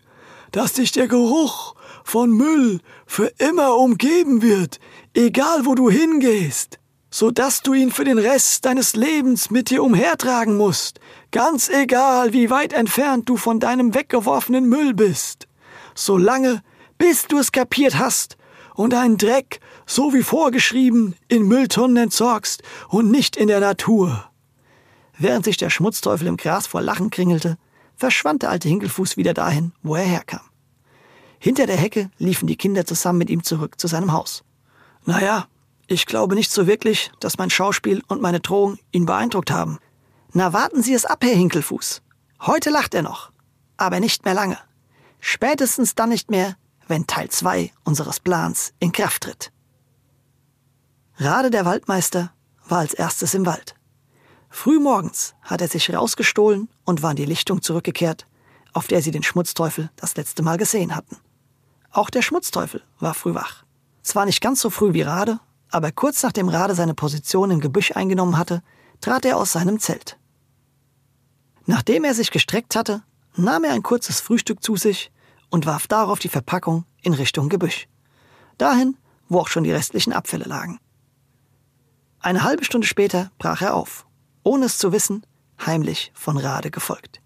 dass 0.52 0.74
dich 0.74 0.92
der 0.92 1.08
Geruch 1.08 1.74
von 2.04 2.30
Müll 2.30 2.80
für 3.06 3.32
immer 3.38 3.76
umgeben 3.76 4.42
wird, 4.42 4.80
egal 5.14 5.66
wo 5.66 5.74
du 5.74 5.90
hingehst 5.90 6.80
so 7.10 7.30
dass 7.30 7.62
du 7.62 7.74
ihn 7.74 7.90
für 7.90 8.04
den 8.04 8.18
Rest 8.18 8.64
deines 8.64 8.94
Lebens 8.94 9.50
mit 9.50 9.70
dir 9.70 9.82
umhertragen 9.82 10.56
musst, 10.56 11.00
ganz 11.32 11.68
egal, 11.68 12.32
wie 12.32 12.50
weit 12.50 12.72
entfernt 12.72 13.28
du 13.28 13.36
von 13.36 13.58
deinem 13.58 13.94
weggeworfenen 13.94 14.68
Müll 14.68 14.94
bist. 14.94 15.48
Solange, 15.94 16.62
bis 17.00 17.26
du 17.26 17.38
es 17.38 17.50
kapiert 17.50 17.98
hast 17.98 18.36
und 18.74 18.92
deinen 18.92 19.16
Dreck, 19.16 19.60
so 19.86 20.12
wie 20.12 20.22
vorgeschrieben, 20.22 21.16
in 21.28 21.48
Mülltonnen 21.48 21.96
entsorgst 21.96 22.62
und 22.90 23.10
nicht 23.10 23.36
in 23.36 23.48
der 23.48 23.58
Natur. 23.58 24.30
Während 25.16 25.46
sich 25.46 25.56
der 25.56 25.70
Schmutzteufel 25.70 26.28
im 26.28 26.36
Gras 26.36 26.66
vor 26.66 26.82
Lachen 26.82 27.08
kringelte, 27.08 27.56
verschwand 27.96 28.42
der 28.42 28.50
alte 28.50 28.68
Hinkelfuß 28.68 29.16
wieder 29.16 29.32
dahin, 29.32 29.72
wo 29.82 29.94
er 29.94 30.04
herkam. 30.04 30.42
Hinter 31.38 31.66
der 31.66 31.78
Hecke 31.78 32.10
liefen 32.18 32.46
die 32.46 32.56
Kinder 32.56 32.84
zusammen 32.84 33.18
mit 33.18 33.30
ihm 33.30 33.42
zurück 33.44 33.80
zu 33.80 33.86
seinem 33.86 34.12
Haus. 34.12 34.44
Naja, 35.06 35.46
ich 35.86 36.04
glaube 36.04 36.34
nicht 36.34 36.52
so 36.52 36.66
wirklich, 36.66 37.10
dass 37.18 37.38
mein 37.38 37.48
Schauspiel 37.48 38.02
und 38.08 38.20
meine 38.20 38.40
Drohung 38.40 38.78
ihn 38.92 39.06
beeindruckt 39.06 39.50
haben. 39.50 39.78
Na, 40.34 40.52
warten 40.52 40.82
Sie 40.82 40.92
es 40.92 41.06
ab, 41.06 41.24
Herr 41.24 41.34
Hinkelfuß. 41.34 42.02
Heute 42.42 42.68
lacht 42.68 42.92
er 42.92 43.02
noch, 43.02 43.32
aber 43.78 44.00
nicht 44.00 44.26
mehr 44.26 44.34
lange. 44.34 44.58
Spätestens 45.18 45.94
dann 45.94 46.10
nicht 46.10 46.30
mehr, 46.30 46.56
wenn 46.90 47.06
Teil 47.06 47.30
2 47.30 47.72
unseres 47.84 48.20
Plans 48.20 48.74
in 48.80 48.92
Kraft 48.92 49.22
tritt. 49.22 49.52
Rade 51.16 51.50
der 51.50 51.64
Waldmeister 51.64 52.32
war 52.68 52.80
als 52.80 52.92
erstes 52.92 53.32
im 53.34 53.46
Wald. 53.46 53.74
Frühmorgens 54.50 55.34
hat 55.42 55.60
er 55.60 55.68
sich 55.68 55.94
rausgestohlen 55.94 56.68
und 56.84 57.02
war 57.02 57.12
in 57.12 57.16
die 57.16 57.24
Lichtung 57.24 57.62
zurückgekehrt, 57.62 58.26
auf 58.72 58.88
der 58.88 59.00
sie 59.00 59.12
den 59.12 59.22
Schmutzteufel 59.22 59.90
das 59.96 60.16
letzte 60.16 60.42
Mal 60.42 60.58
gesehen 60.58 60.94
hatten. 60.94 61.16
Auch 61.92 62.10
der 62.10 62.22
Schmutzteufel 62.22 62.82
war 62.98 63.14
früh 63.14 63.34
wach. 63.34 63.64
Zwar 64.02 64.26
nicht 64.26 64.40
ganz 64.40 64.60
so 64.60 64.70
früh 64.70 64.92
wie 64.92 65.02
Rade, 65.02 65.38
aber 65.70 65.92
kurz 65.92 66.22
nachdem 66.22 66.48
Rade 66.48 66.74
seine 66.74 66.94
Position 66.94 67.50
im 67.50 67.60
Gebüsch 67.60 67.92
eingenommen 67.92 68.36
hatte, 68.36 68.62
trat 69.00 69.24
er 69.24 69.36
aus 69.36 69.52
seinem 69.52 69.78
Zelt. 69.78 70.18
Nachdem 71.66 72.04
er 72.04 72.14
sich 72.14 72.30
gestreckt 72.32 72.74
hatte, 72.74 73.02
nahm 73.36 73.64
er 73.64 73.74
ein 73.74 73.82
kurzes 73.82 74.20
Frühstück 74.20 74.62
zu 74.62 74.76
sich 74.76 75.12
und 75.50 75.66
warf 75.66 75.86
darauf 75.86 76.18
die 76.18 76.28
Verpackung 76.28 76.84
in 77.02 77.14
Richtung 77.14 77.48
Gebüsch. 77.48 77.86
Dahin, 78.58 78.96
wo 79.28 79.40
auch 79.40 79.48
schon 79.48 79.64
die 79.64 79.72
restlichen 79.72 80.12
Abfälle 80.12 80.44
lagen. 80.44 80.78
Eine 82.20 82.44
halbe 82.44 82.64
Stunde 82.64 82.86
später 82.86 83.30
brach 83.38 83.62
er 83.62 83.74
auf, 83.74 84.06
ohne 84.42 84.66
es 84.66 84.78
zu 84.78 84.92
wissen, 84.92 85.24
heimlich 85.64 86.12
von 86.14 86.36
Rade 86.36 86.70
gefolgt. 86.70 87.20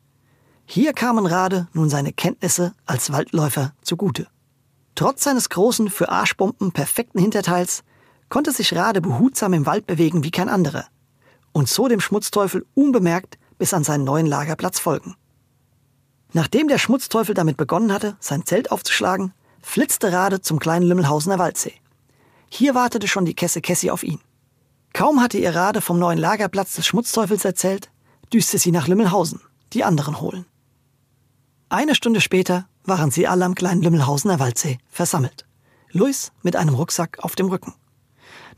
Hier 0.67 0.93
kamen 0.93 1.27
Rade 1.27 1.69
nun 1.73 1.91
seine 1.91 2.13
Kenntnisse 2.13 2.75
als 2.87 3.13
Waldläufer 3.13 3.75
zugute. 3.83 4.29
Trotz 4.95 5.25
seines 5.25 5.49
großen, 5.49 5.91
für 5.91 6.09
Arschbomben 6.09 6.73
perfekten 6.73 7.19
Hinterteils 7.19 7.85
konnte 8.29 8.53
sich 8.53 8.75
Rade 8.75 9.01
behutsam 9.01 9.53
im 9.53 9.67
Wald 9.67 9.87
bewegen 9.87 10.25
wie 10.25 10.31
kein 10.31 10.49
anderer 10.49 10.87
und 11.53 11.69
so 11.69 11.89
dem 11.89 12.01
Schmutzteufel 12.01 12.67
unbemerkt 12.75 13.39
bis 13.59 13.75
an 13.75 13.85
seinen 13.85 14.05
neuen 14.05 14.27
Lagerplatz 14.27 14.79
folgen. 14.79 15.17
Nachdem 16.35 16.67
der 16.67 16.79
Schmutzteufel 16.79 17.33
damit 17.33 17.57
begonnen 17.57 17.93
hatte, 17.93 18.17
sein 18.19 18.45
Zelt 18.45 18.73
aufzuschlagen, 18.73 19.33
flitzte 19.63 20.13
Rade 20.13 20.41
zum 20.41 20.59
kleinen 20.59 20.85
Lümmelhausener 20.85 21.39
Waldsee. 21.39 21.75
Hier 22.51 22.75
wartete 22.75 23.07
schon 23.07 23.25
die 23.25 23.35
Kesse 23.35 23.61
Kessi 23.61 23.89
auf 23.89 24.03
ihn. 24.03 24.19
Kaum 24.93 25.23
hatte 25.23 25.39
ihr 25.39 25.55
Rade 25.55 25.81
vom 25.81 25.97
neuen 25.97 26.19
Lagerplatz 26.19 26.75
des 26.75 26.87
Schmutzteufels 26.87 27.45
erzählt, 27.45 27.89
düste 28.33 28.59
sie 28.59 28.73
nach 28.73 28.89
Lümmelhausen, 28.89 29.41
die 29.73 29.85
anderen 29.85 30.21
holen. 30.21 30.45
Eine 31.69 31.95
Stunde 31.95 32.21
später 32.21 32.69
waren 32.83 33.13
sie 33.13 33.29
alle 33.29 33.45
am 33.45 33.55
kleinen 33.55 33.83
Lümmelhausener 33.83 34.41
Waldsee 34.41 34.79
versammelt. 34.91 35.47
Luis 35.93 36.33
mit 36.43 36.57
einem 36.57 36.75
Rucksack 36.75 37.21
auf 37.21 37.37
dem 37.37 37.47
Rücken. 37.47 37.75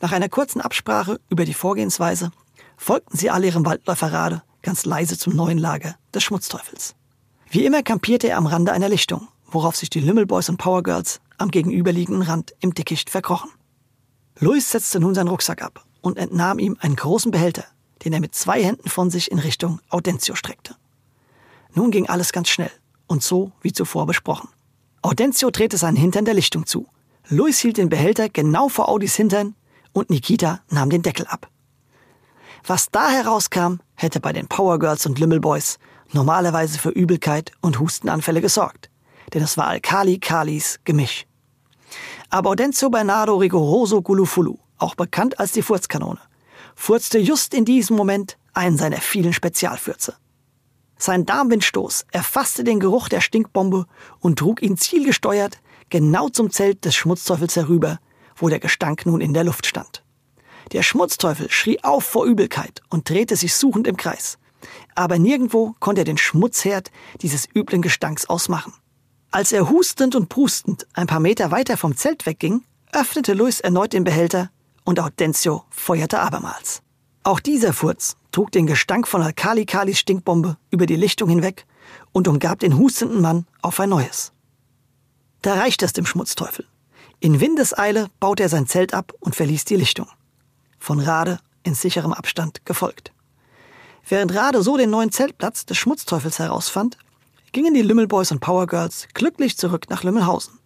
Nach 0.00 0.12
einer 0.12 0.30
kurzen 0.30 0.62
Absprache 0.62 1.20
über 1.28 1.44
die 1.44 1.54
Vorgehensweise 1.54 2.30
folgten 2.78 3.18
sie 3.18 3.28
alle 3.28 3.48
ihrem 3.48 3.66
Waldläuferrade 3.66 4.42
ganz 4.62 4.86
leise 4.86 5.18
zum 5.18 5.36
neuen 5.36 5.58
Lager 5.58 5.96
des 6.14 6.22
Schmutzteufels. 6.24 6.94
Wie 7.48 7.64
immer 7.64 7.82
kampierte 7.82 8.28
er 8.28 8.38
am 8.38 8.46
Rande 8.46 8.72
einer 8.72 8.88
Lichtung, 8.88 9.28
worauf 9.46 9.76
sich 9.76 9.88
die 9.88 10.00
Lümmelboys 10.00 10.48
und 10.48 10.56
Powergirls 10.56 11.20
am 11.38 11.50
gegenüberliegenden 11.50 12.22
Rand 12.22 12.54
im 12.60 12.74
Dickicht 12.74 13.08
verkrochen. 13.10 13.50
Louis 14.38 14.70
setzte 14.70 15.00
nun 15.00 15.14
seinen 15.14 15.28
Rucksack 15.28 15.62
ab 15.62 15.84
und 16.00 16.18
entnahm 16.18 16.58
ihm 16.58 16.76
einen 16.80 16.96
großen 16.96 17.30
Behälter, 17.30 17.64
den 18.04 18.12
er 18.12 18.20
mit 18.20 18.34
zwei 18.34 18.62
Händen 18.62 18.88
von 18.88 19.10
sich 19.10 19.30
in 19.30 19.38
Richtung 19.38 19.80
Audentio 19.88 20.34
streckte. 20.34 20.76
Nun 21.74 21.90
ging 21.90 22.08
alles 22.08 22.32
ganz 22.32 22.48
schnell 22.48 22.70
und 23.06 23.22
so 23.22 23.52
wie 23.62 23.72
zuvor 23.72 24.06
besprochen. 24.06 24.48
Audentio 25.02 25.50
drehte 25.50 25.76
seinen 25.76 25.96
Hintern 25.96 26.24
der 26.24 26.34
Lichtung 26.34 26.66
zu. 26.66 26.88
Louis 27.28 27.58
hielt 27.58 27.76
den 27.76 27.88
Behälter 27.88 28.28
genau 28.28 28.68
vor 28.68 28.88
Audis 28.88 29.14
Hintern 29.14 29.54
und 29.92 30.10
Nikita 30.10 30.60
nahm 30.68 30.90
den 30.90 31.02
Deckel 31.02 31.26
ab. 31.26 31.48
Was 32.66 32.90
da 32.90 33.10
herauskam, 33.10 33.76
hätte 33.94 34.20
bei 34.20 34.32
den 34.32 34.48
Powergirls 34.48 35.06
und 35.06 35.18
Limmelboys 35.18 35.78
normalerweise 36.12 36.78
für 36.78 36.90
Übelkeit 36.90 37.52
und 37.60 37.78
Hustenanfälle 37.78 38.40
gesorgt, 38.40 38.90
denn 39.34 39.42
es 39.42 39.56
war 39.56 39.66
Alkali 39.66 40.18
Kalis 40.18 40.80
Gemisch. 40.84 41.26
Aber 42.30 42.50
Audencio 42.50 42.90
Bernardo 42.90 43.36
Rigoroso 43.36 44.02
Gulufulu, 44.02 44.58
auch 44.78 44.94
bekannt 44.94 45.38
als 45.38 45.52
die 45.52 45.62
Furzkanone, 45.62 46.20
furzte 46.74 47.18
just 47.18 47.54
in 47.54 47.64
diesem 47.64 47.96
Moment 47.96 48.36
einen 48.52 48.76
seiner 48.76 49.00
vielen 49.00 49.32
Spezialfürze. 49.32 50.16
Sein 50.98 51.26
Darmwindstoß 51.26 52.06
erfasste 52.10 52.64
den 52.64 52.80
Geruch 52.80 53.08
der 53.08 53.20
Stinkbombe 53.20 53.86
und 54.18 54.38
trug 54.38 54.62
ihn 54.62 54.76
zielgesteuert 54.76 55.58
genau 55.90 56.28
zum 56.28 56.50
Zelt 56.50 56.84
des 56.84 56.94
Schmutzteufels 56.94 57.56
herüber, 57.56 57.98
wo 58.34 58.48
der 58.48 58.60
Gestank 58.60 59.06
nun 59.06 59.20
in 59.20 59.34
der 59.34 59.44
Luft 59.44 59.66
stand. 59.66 60.02
Der 60.72 60.82
Schmutzteufel 60.82 61.50
schrie 61.50 61.82
auf 61.84 62.04
vor 62.04 62.24
Übelkeit 62.24 62.82
und 62.88 63.08
drehte 63.08 63.36
sich 63.36 63.54
suchend 63.54 63.86
im 63.86 63.96
Kreis. 63.96 64.38
Aber 64.94 65.18
nirgendwo 65.18 65.74
konnte 65.80 66.02
er 66.02 66.04
den 66.04 66.18
Schmutzherd 66.18 66.90
dieses 67.22 67.48
üblen 67.54 67.82
Gestanks 67.82 68.26
ausmachen. 68.26 68.72
Als 69.30 69.52
er 69.52 69.68
hustend 69.68 70.14
und 70.14 70.28
prustend 70.28 70.86
ein 70.94 71.06
paar 71.06 71.20
Meter 71.20 71.50
weiter 71.50 71.76
vom 71.76 71.96
Zelt 71.96 72.26
wegging, 72.26 72.62
öffnete 72.92 73.34
Luis 73.34 73.60
erneut 73.60 73.92
den 73.92 74.04
Behälter 74.04 74.50
und 74.84 75.00
Audencio 75.00 75.64
feuerte 75.70 76.20
abermals. 76.20 76.82
Auch 77.22 77.40
dieser 77.40 77.72
Furz 77.72 78.16
trug 78.30 78.52
den 78.52 78.66
Gestank 78.66 79.08
von 79.08 79.20
Alkali-Kalis 79.20 79.98
Stinkbombe 79.98 80.56
über 80.70 80.86
die 80.86 80.96
Lichtung 80.96 81.28
hinweg 81.28 81.66
und 82.12 82.28
umgab 82.28 82.60
den 82.60 82.78
hustenden 82.78 83.20
Mann 83.20 83.46
auf 83.62 83.80
ein 83.80 83.90
neues. 83.90 84.32
Da 85.42 85.54
reichte 85.54 85.84
es 85.84 85.92
dem 85.92 86.06
Schmutzteufel. 86.06 86.66
In 87.20 87.40
Windeseile 87.40 88.08
baute 88.20 88.44
er 88.44 88.48
sein 88.48 88.66
Zelt 88.66 88.94
ab 88.94 89.12
und 89.20 89.34
verließ 89.34 89.64
die 89.64 89.76
Lichtung. 89.76 90.08
Von 90.78 91.00
Rade 91.00 91.40
in 91.62 91.74
sicherem 91.74 92.12
Abstand 92.12 92.64
gefolgt. 92.64 93.12
Während 94.08 94.34
Rade 94.34 94.62
so 94.62 94.76
den 94.76 94.90
neuen 94.90 95.10
Zeltplatz 95.10 95.66
des 95.66 95.78
Schmutzteufels 95.78 96.38
herausfand, 96.38 96.96
gingen 97.50 97.74
die 97.74 97.82
Lümmelboys 97.82 98.30
und 98.30 98.38
Powergirls 98.38 99.08
glücklich 99.14 99.56
zurück 99.56 99.90
nach 99.90 100.04
Lümmelhausen. 100.04 100.60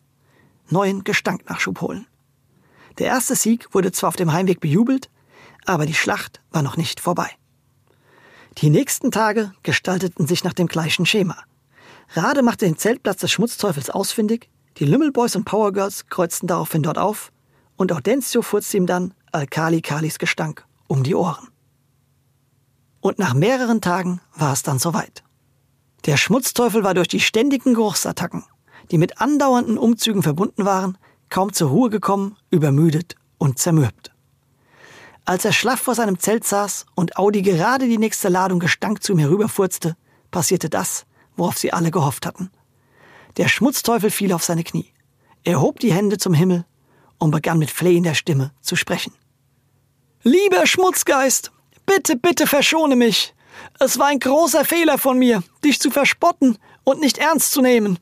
Neuen 0.69 1.05
Gestanknachschub 1.05 1.81
holen. 1.81 2.07
Der 2.99 3.07
erste 3.07 3.35
Sieg 3.35 3.73
wurde 3.73 3.93
zwar 3.93 4.09
auf 4.09 4.17
dem 4.17 4.33
Heimweg 4.33 4.61
bejubelt, 4.61 5.09
aber 5.65 5.87
die 5.87 5.95
Schlacht 5.95 6.43
war 6.51 6.61
noch 6.63 6.77
nicht 6.77 7.01
vorbei. 7.01 7.31
Die 8.59 8.69
nächsten 8.69 9.11
Tage 9.11 9.53
gestalteten 9.63 10.27
sich 10.27 10.45
nach 10.45 10.53
dem 10.53 10.67
gleichen 10.67 11.07
Schema. 11.07 11.37
Rade 12.11 12.43
machte 12.43 12.67
den 12.67 12.77
Zeltplatz 12.77 13.21
des 13.21 13.31
Schmutzteufels 13.31 13.89
ausfindig, 13.89 14.51
die 14.77 14.85
Lümmelboys 14.85 15.35
und 15.35 15.45
Powergirls 15.45 16.09
kreuzten 16.09 16.47
daraufhin 16.47 16.83
dort 16.83 16.99
auf 16.99 17.33
und 17.77 17.91
Audencio 17.91 18.43
furzte 18.43 18.77
ihm 18.77 18.87
dann 18.87 19.15
Alkali 19.33 19.81
Kalis 19.81 20.19
Gestank 20.19 20.67
um 20.89 21.03
die 21.03 21.15
Ohren. 21.15 21.49
Und 23.01 23.19
nach 23.19 23.35
mehreren 23.35 23.81
Tagen 23.81 24.21
war 24.35 24.53
es 24.53 24.63
dann 24.63 24.79
soweit. 24.79 25.23
Der 26.07 26.17
Schmutzteufel 26.17 26.85
war 26.85 26.95
durch 26.95 27.09
die 27.09 27.21
ständigen 27.21 27.75
Geruchsattacken, 27.75 28.45
die 28.91 28.99
mit 28.99 29.21
andauernden 29.21 29.79
Umzügen 29.79 30.23
verbunden 30.23 30.65
waren, 30.65 30.99
kaum 31.29 31.53
zur 31.53 31.71
Ruhe 31.71 31.91
gekommen, 31.91 32.37
übermüdet 32.51 33.17
und 33.39 33.59
zermürbt. 33.59 34.13
Als 35.25 35.45
er 35.45 35.53
schlaff 35.53 35.81
vor 35.81 35.95
seinem 35.95 36.19
Zelt 36.19 36.45
saß 36.45 36.87
und 36.95 37.17
Audi 37.17 37.43
gerade 37.43 37.87
die 37.87 37.99
nächste 37.99 38.29
Ladung 38.29 38.59
Gestank 38.59 39.03
zu 39.03 39.13
ihm 39.13 39.19
herüberfurzte, 39.19 39.97
passierte 40.31 40.69
das, 40.71 41.07
worauf 41.37 41.59
sie 41.59 41.73
alle 41.73 41.91
gehofft 41.91 42.27
hatten. 42.27 42.51
Der 43.37 43.49
Schmutzteufel 43.49 44.11
fiel 44.11 44.33
auf 44.33 44.43
seine 44.43 44.65
Knie. 44.65 44.93
Er 45.45 45.61
hob 45.61 45.79
die 45.81 45.93
Hände 45.93 46.19
zum 46.19 46.35
Himmel 46.35 46.65
und 47.19 47.31
begann 47.31 47.59
mit 47.59 47.71
flehender 47.71 48.15
Stimme 48.15 48.53
zu 48.61 48.77
sprechen. 48.77 49.13
Lieber 50.23 50.67
Schmutzgeist, 50.67 51.53
bitte, 51.91 52.17
bitte 52.17 52.47
verschone 52.47 52.95
mich. 52.95 53.35
Es 53.81 53.99
war 53.99 54.07
ein 54.07 54.21
großer 54.21 54.65
Fehler 54.65 54.97
von 54.97 55.19
mir, 55.19 55.43
dich 55.65 55.81
zu 55.81 55.91
verspotten 55.91 56.57
und 56.85 57.01
nicht 57.01 57.19
ernst 57.19 57.53
zu 57.53 57.63
nehmen. 57.63 57.99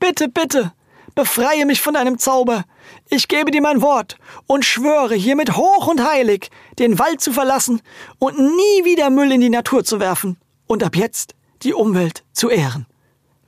Bitte, 0.00 0.28
bitte, 0.28 0.72
befreie 1.14 1.66
mich 1.66 1.82
von 1.82 1.94
deinem 1.94 2.18
Zauber. 2.18 2.64
Ich 3.10 3.28
gebe 3.28 3.50
dir 3.50 3.60
mein 3.60 3.82
Wort 3.82 4.16
und 4.46 4.64
schwöre 4.64 5.14
hiermit 5.14 5.56
hoch 5.56 5.88
und 5.88 6.02
heilig, 6.02 6.50
den 6.78 6.98
Wald 6.98 7.20
zu 7.20 7.32
verlassen 7.32 7.82
und 8.18 8.38
nie 8.38 8.84
wieder 8.84 9.10
Müll 9.10 9.32
in 9.32 9.42
die 9.42 9.50
Natur 9.50 9.84
zu 9.84 10.00
werfen 10.00 10.38
und 10.66 10.82
ab 10.82 10.96
jetzt 10.96 11.34
die 11.62 11.74
Umwelt 11.74 12.24
zu 12.32 12.48
ehren. 12.48 12.86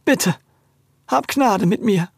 Bitte, 0.05 0.37
hab 1.09 1.27
Gnade 1.27 1.65
mit 1.65 1.83
mir. 1.83 2.11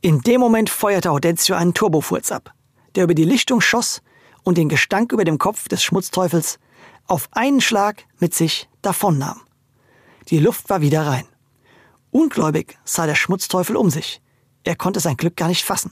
In 0.00 0.20
dem 0.20 0.40
Moment 0.40 0.70
feuerte 0.70 1.10
Audencio 1.10 1.54
einen 1.54 1.74
Turbofurz 1.74 2.32
ab, 2.32 2.54
der 2.94 3.04
über 3.04 3.14
die 3.14 3.24
Lichtung 3.24 3.60
schoss 3.60 4.00
und 4.46 4.56
den 4.56 4.68
Gestank 4.68 5.10
über 5.10 5.24
dem 5.24 5.38
Kopf 5.38 5.66
des 5.66 5.82
Schmutzteufels 5.82 6.60
auf 7.08 7.28
einen 7.32 7.60
Schlag 7.60 8.04
mit 8.20 8.32
sich 8.32 8.68
davonnahm. 8.80 9.40
Die 10.28 10.38
Luft 10.38 10.70
war 10.70 10.80
wieder 10.80 11.04
rein. 11.04 11.26
Ungläubig 12.12 12.78
sah 12.84 13.06
der 13.06 13.16
Schmutzteufel 13.16 13.74
um 13.74 13.90
sich. 13.90 14.22
Er 14.62 14.76
konnte 14.76 15.00
sein 15.00 15.16
Glück 15.16 15.36
gar 15.36 15.48
nicht 15.48 15.64
fassen, 15.64 15.90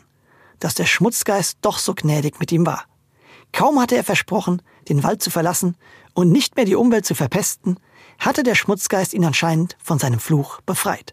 dass 0.61 0.75
der 0.75 0.87
Schmutzgeist 0.87 1.59
doch 1.62 1.79
so 1.79 1.95
gnädig 1.95 2.38
mit 2.38 2.53
ihm 2.53 2.64
war. 2.64 2.85
Kaum 3.53 3.81
hatte 3.81 3.97
er 3.97 4.05
versprochen, 4.05 4.62
den 4.88 5.03
Wald 5.03 5.21
zu 5.21 5.31
verlassen 5.31 5.77
und 6.14 6.31
nicht 6.31 6.55
mehr 6.55 6.64
die 6.64 6.77
Umwelt 6.77 7.07
zu 7.07 7.17
verpesten, 7.17 7.81
hatte 8.21 8.45
der 8.45 8.55
Schmutzgeist 8.55 9.14
ihn 9.14 9.25
anscheinend 9.25 9.77
von 9.83 9.99
seinem 9.99 10.21
Fluch 10.21 10.61
befreit. 10.61 11.12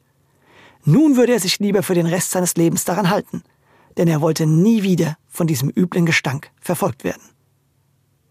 Nun 0.86 1.16
würde 1.16 1.34
er 1.34 1.40
sich 1.40 1.58
lieber 1.58 1.82
für 1.82 1.96
den 1.96 2.06
Rest 2.06 2.32
seines 2.32 2.56
Lebens 2.56 2.86
daran 2.86 3.10
halten, 3.10 3.44
denn 4.02 4.08
er 4.08 4.20
wollte 4.20 4.48
nie 4.48 4.82
wieder 4.82 5.16
von 5.28 5.46
diesem 5.46 5.70
üblen 5.70 6.08
Gestank 6.08 6.50
verfolgt 6.60 7.04
werden. 7.04 7.22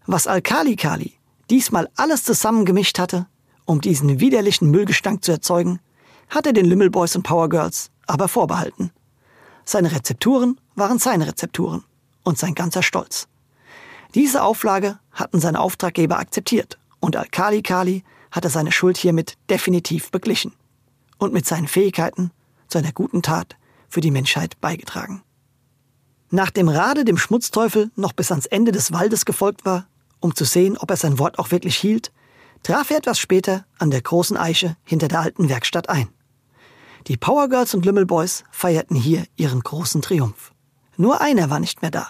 Was 0.05 0.27
Alkali 0.27 0.75
Kali 0.75 1.13
diesmal 1.49 1.87
alles 1.95 2.25
zusammengemischt 2.25 2.99
hatte, 2.99 3.27
um 3.63 3.79
diesen 3.79 4.19
widerlichen 4.19 4.69
Müllgestank 4.69 5.23
zu 5.23 5.31
erzeugen, 5.31 5.79
hatte 6.27 6.51
den 6.51 6.65
Lümmelboys 6.65 7.15
und 7.15 7.23
Powergirls 7.23 7.89
aber 8.05 8.27
vorbehalten. 8.27 8.91
Seine 9.63 9.93
Rezepturen 9.93 10.59
waren 10.75 10.99
seine 10.99 11.25
Rezepturen 11.25 11.85
und 12.23 12.37
sein 12.37 12.53
ganzer 12.53 12.83
Stolz. 12.83 13.29
Diese 14.13 14.43
Auflage 14.43 14.99
hatten 15.13 15.39
seine 15.39 15.61
Auftraggeber 15.61 16.19
akzeptiert 16.19 16.79
und 16.99 17.15
Alkali 17.15 17.61
Kali 17.61 18.03
hatte 18.29 18.49
seine 18.49 18.73
Schuld 18.73 18.97
hiermit 18.97 19.37
definitiv 19.49 20.11
beglichen 20.11 20.51
und 21.17 21.31
mit 21.31 21.45
seinen 21.45 21.69
Fähigkeiten 21.69 22.31
zu 22.67 22.77
einer 22.77 22.91
guten 22.91 23.21
Tat 23.21 23.55
für 23.87 24.01
die 24.01 24.11
Menschheit 24.11 24.59
beigetragen. 24.59 25.23
Nachdem 26.33 26.69
Rade 26.69 27.03
dem 27.03 27.17
Schmutzteufel 27.17 27.91
noch 27.95 28.13
bis 28.13 28.31
ans 28.31 28.45
Ende 28.45 28.71
des 28.71 28.93
Waldes 28.93 29.25
gefolgt 29.25 29.65
war, 29.65 29.85
um 30.21 30.33
zu 30.33 30.45
sehen, 30.45 30.77
ob 30.77 30.89
er 30.89 30.95
sein 30.95 31.19
Wort 31.19 31.37
auch 31.37 31.51
wirklich 31.51 31.75
hielt, 31.75 32.13
traf 32.63 32.89
er 32.89 32.97
etwas 32.97 33.19
später 33.19 33.65
an 33.77 33.91
der 33.91 34.01
großen 34.01 34.37
Eiche 34.37 34.77
hinter 34.85 35.09
der 35.09 35.19
alten 35.19 35.49
Werkstatt 35.49 35.89
ein. 35.89 36.07
Die 37.07 37.17
Powergirls 37.17 37.73
und 37.73 37.85
Lümmelboys 37.85 38.45
feierten 38.51 38.95
hier 38.95 39.25
ihren 39.35 39.59
großen 39.59 40.01
Triumph. 40.01 40.53
Nur 40.95 41.19
einer 41.19 41.49
war 41.49 41.59
nicht 41.59 41.81
mehr 41.81 41.91
da. 41.91 42.07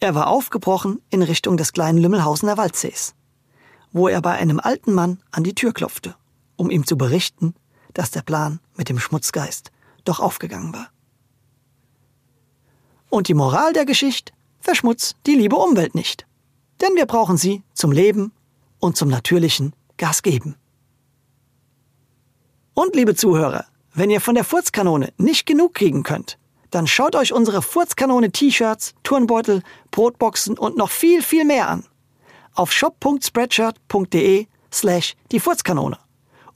Er 0.00 0.14
war 0.14 0.26
aufgebrochen 0.26 1.00
in 1.08 1.22
Richtung 1.22 1.56
des 1.56 1.72
kleinen 1.72 1.98
Lümmelhausener 1.98 2.58
Waldsees, 2.58 3.14
wo 3.92 4.08
er 4.08 4.20
bei 4.20 4.32
einem 4.32 4.60
alten 4.60 4.92
Mann 4.92 5.22
an 5.30 5.44
die 5.44 5.54
Tür 5.54 5.72
klopfte, 5.72 6.16
um 6.56 6.68
ihm 6.68 6.86
zu 6.86 6.98
berichten, 6.98 7.54
dass 7.94 8.10
der 8.10 8.22
Plan 8.22 8.60
mit 8.76 8.90
dem 8.90 8.98
Schmutzgeist 8.98 9.70
doch 10.04 10.20
aufgegangen 10.20 10.74
war. 10.74 10.88
Und 13.10 13.28
die 13.28 13.34
Moral 13.34 13.72
der 13.72 13.84
Geschichte 13.84 14.32
verschmutzt 14.60 15.16
die 15.26 15.34
liebe 15.34 15.56
Umwelt 15.56 15.94
nicht. 15.94 16.26
Denn 16.80 16.94
wir 16.94 17.06
brauchen 17.06 17.36
sie 17.36 17.62
zum 17.74 17.92
Leben 17.92 18.32
und 18.78 18.96
zum 18.96 19.08
natürlichen 19.08 19.72
Gas 19.96 20.22
geben. 20.22 20.56
Und 22.74 22.94
liebe 22.94 23.14
Zuhörer, 23.16 23.66
wenn 23.94 24.10
ihr 24.10 24.20
von 24.20 24.36
der 24.36 24.44
Furzkanone 24.44 25.12
nicht 25.16 25.46
genug 25.46 25.74
kriegen 25.74 26.04
könnt, 26.04 26.38
dann 26.70 26.86
schaut 26.86 27.16
euch 27.16 27.32
unsere 27.32 27.62
Furzkanone 27.62 28.30
T-Shirts, 28.30 28.94
Turnbeutel, 29.02 29.62
Brotboxen 29.90 30.58
und 30.58 30.76
noch 30.76 30.90
viel, 30.90 31.22
viel 31.22 31.44
mehr 31.44 31.68
an. 31.68 31.84
Auf 32.54 32.72
shop.spreadshirt.de 32.72 34.46
slash 34.72 35.16
die 35.32 35.40
Furzkanone. 35.40 35.98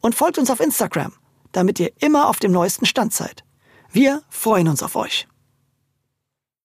Und 0.01 0.15
folgt 0.15 0.39
uns 0.39 0.51
auf 0.51 0.61
Instagram, 0.61 1.13
damit 1.53 1.81
ihr 1.81 1.93
immer 2.01 2.29
auf 2.29 2.39
dem 2.39 2.53
neuesten 2.53 2.87
Stand 2.87 3.13
seid. 3.13 3.45
Wir 3.91 4.23
freuen 4.29 4.69
uns 4.69 4.83
auf 4.83 4.97
euch. 4.97 5.27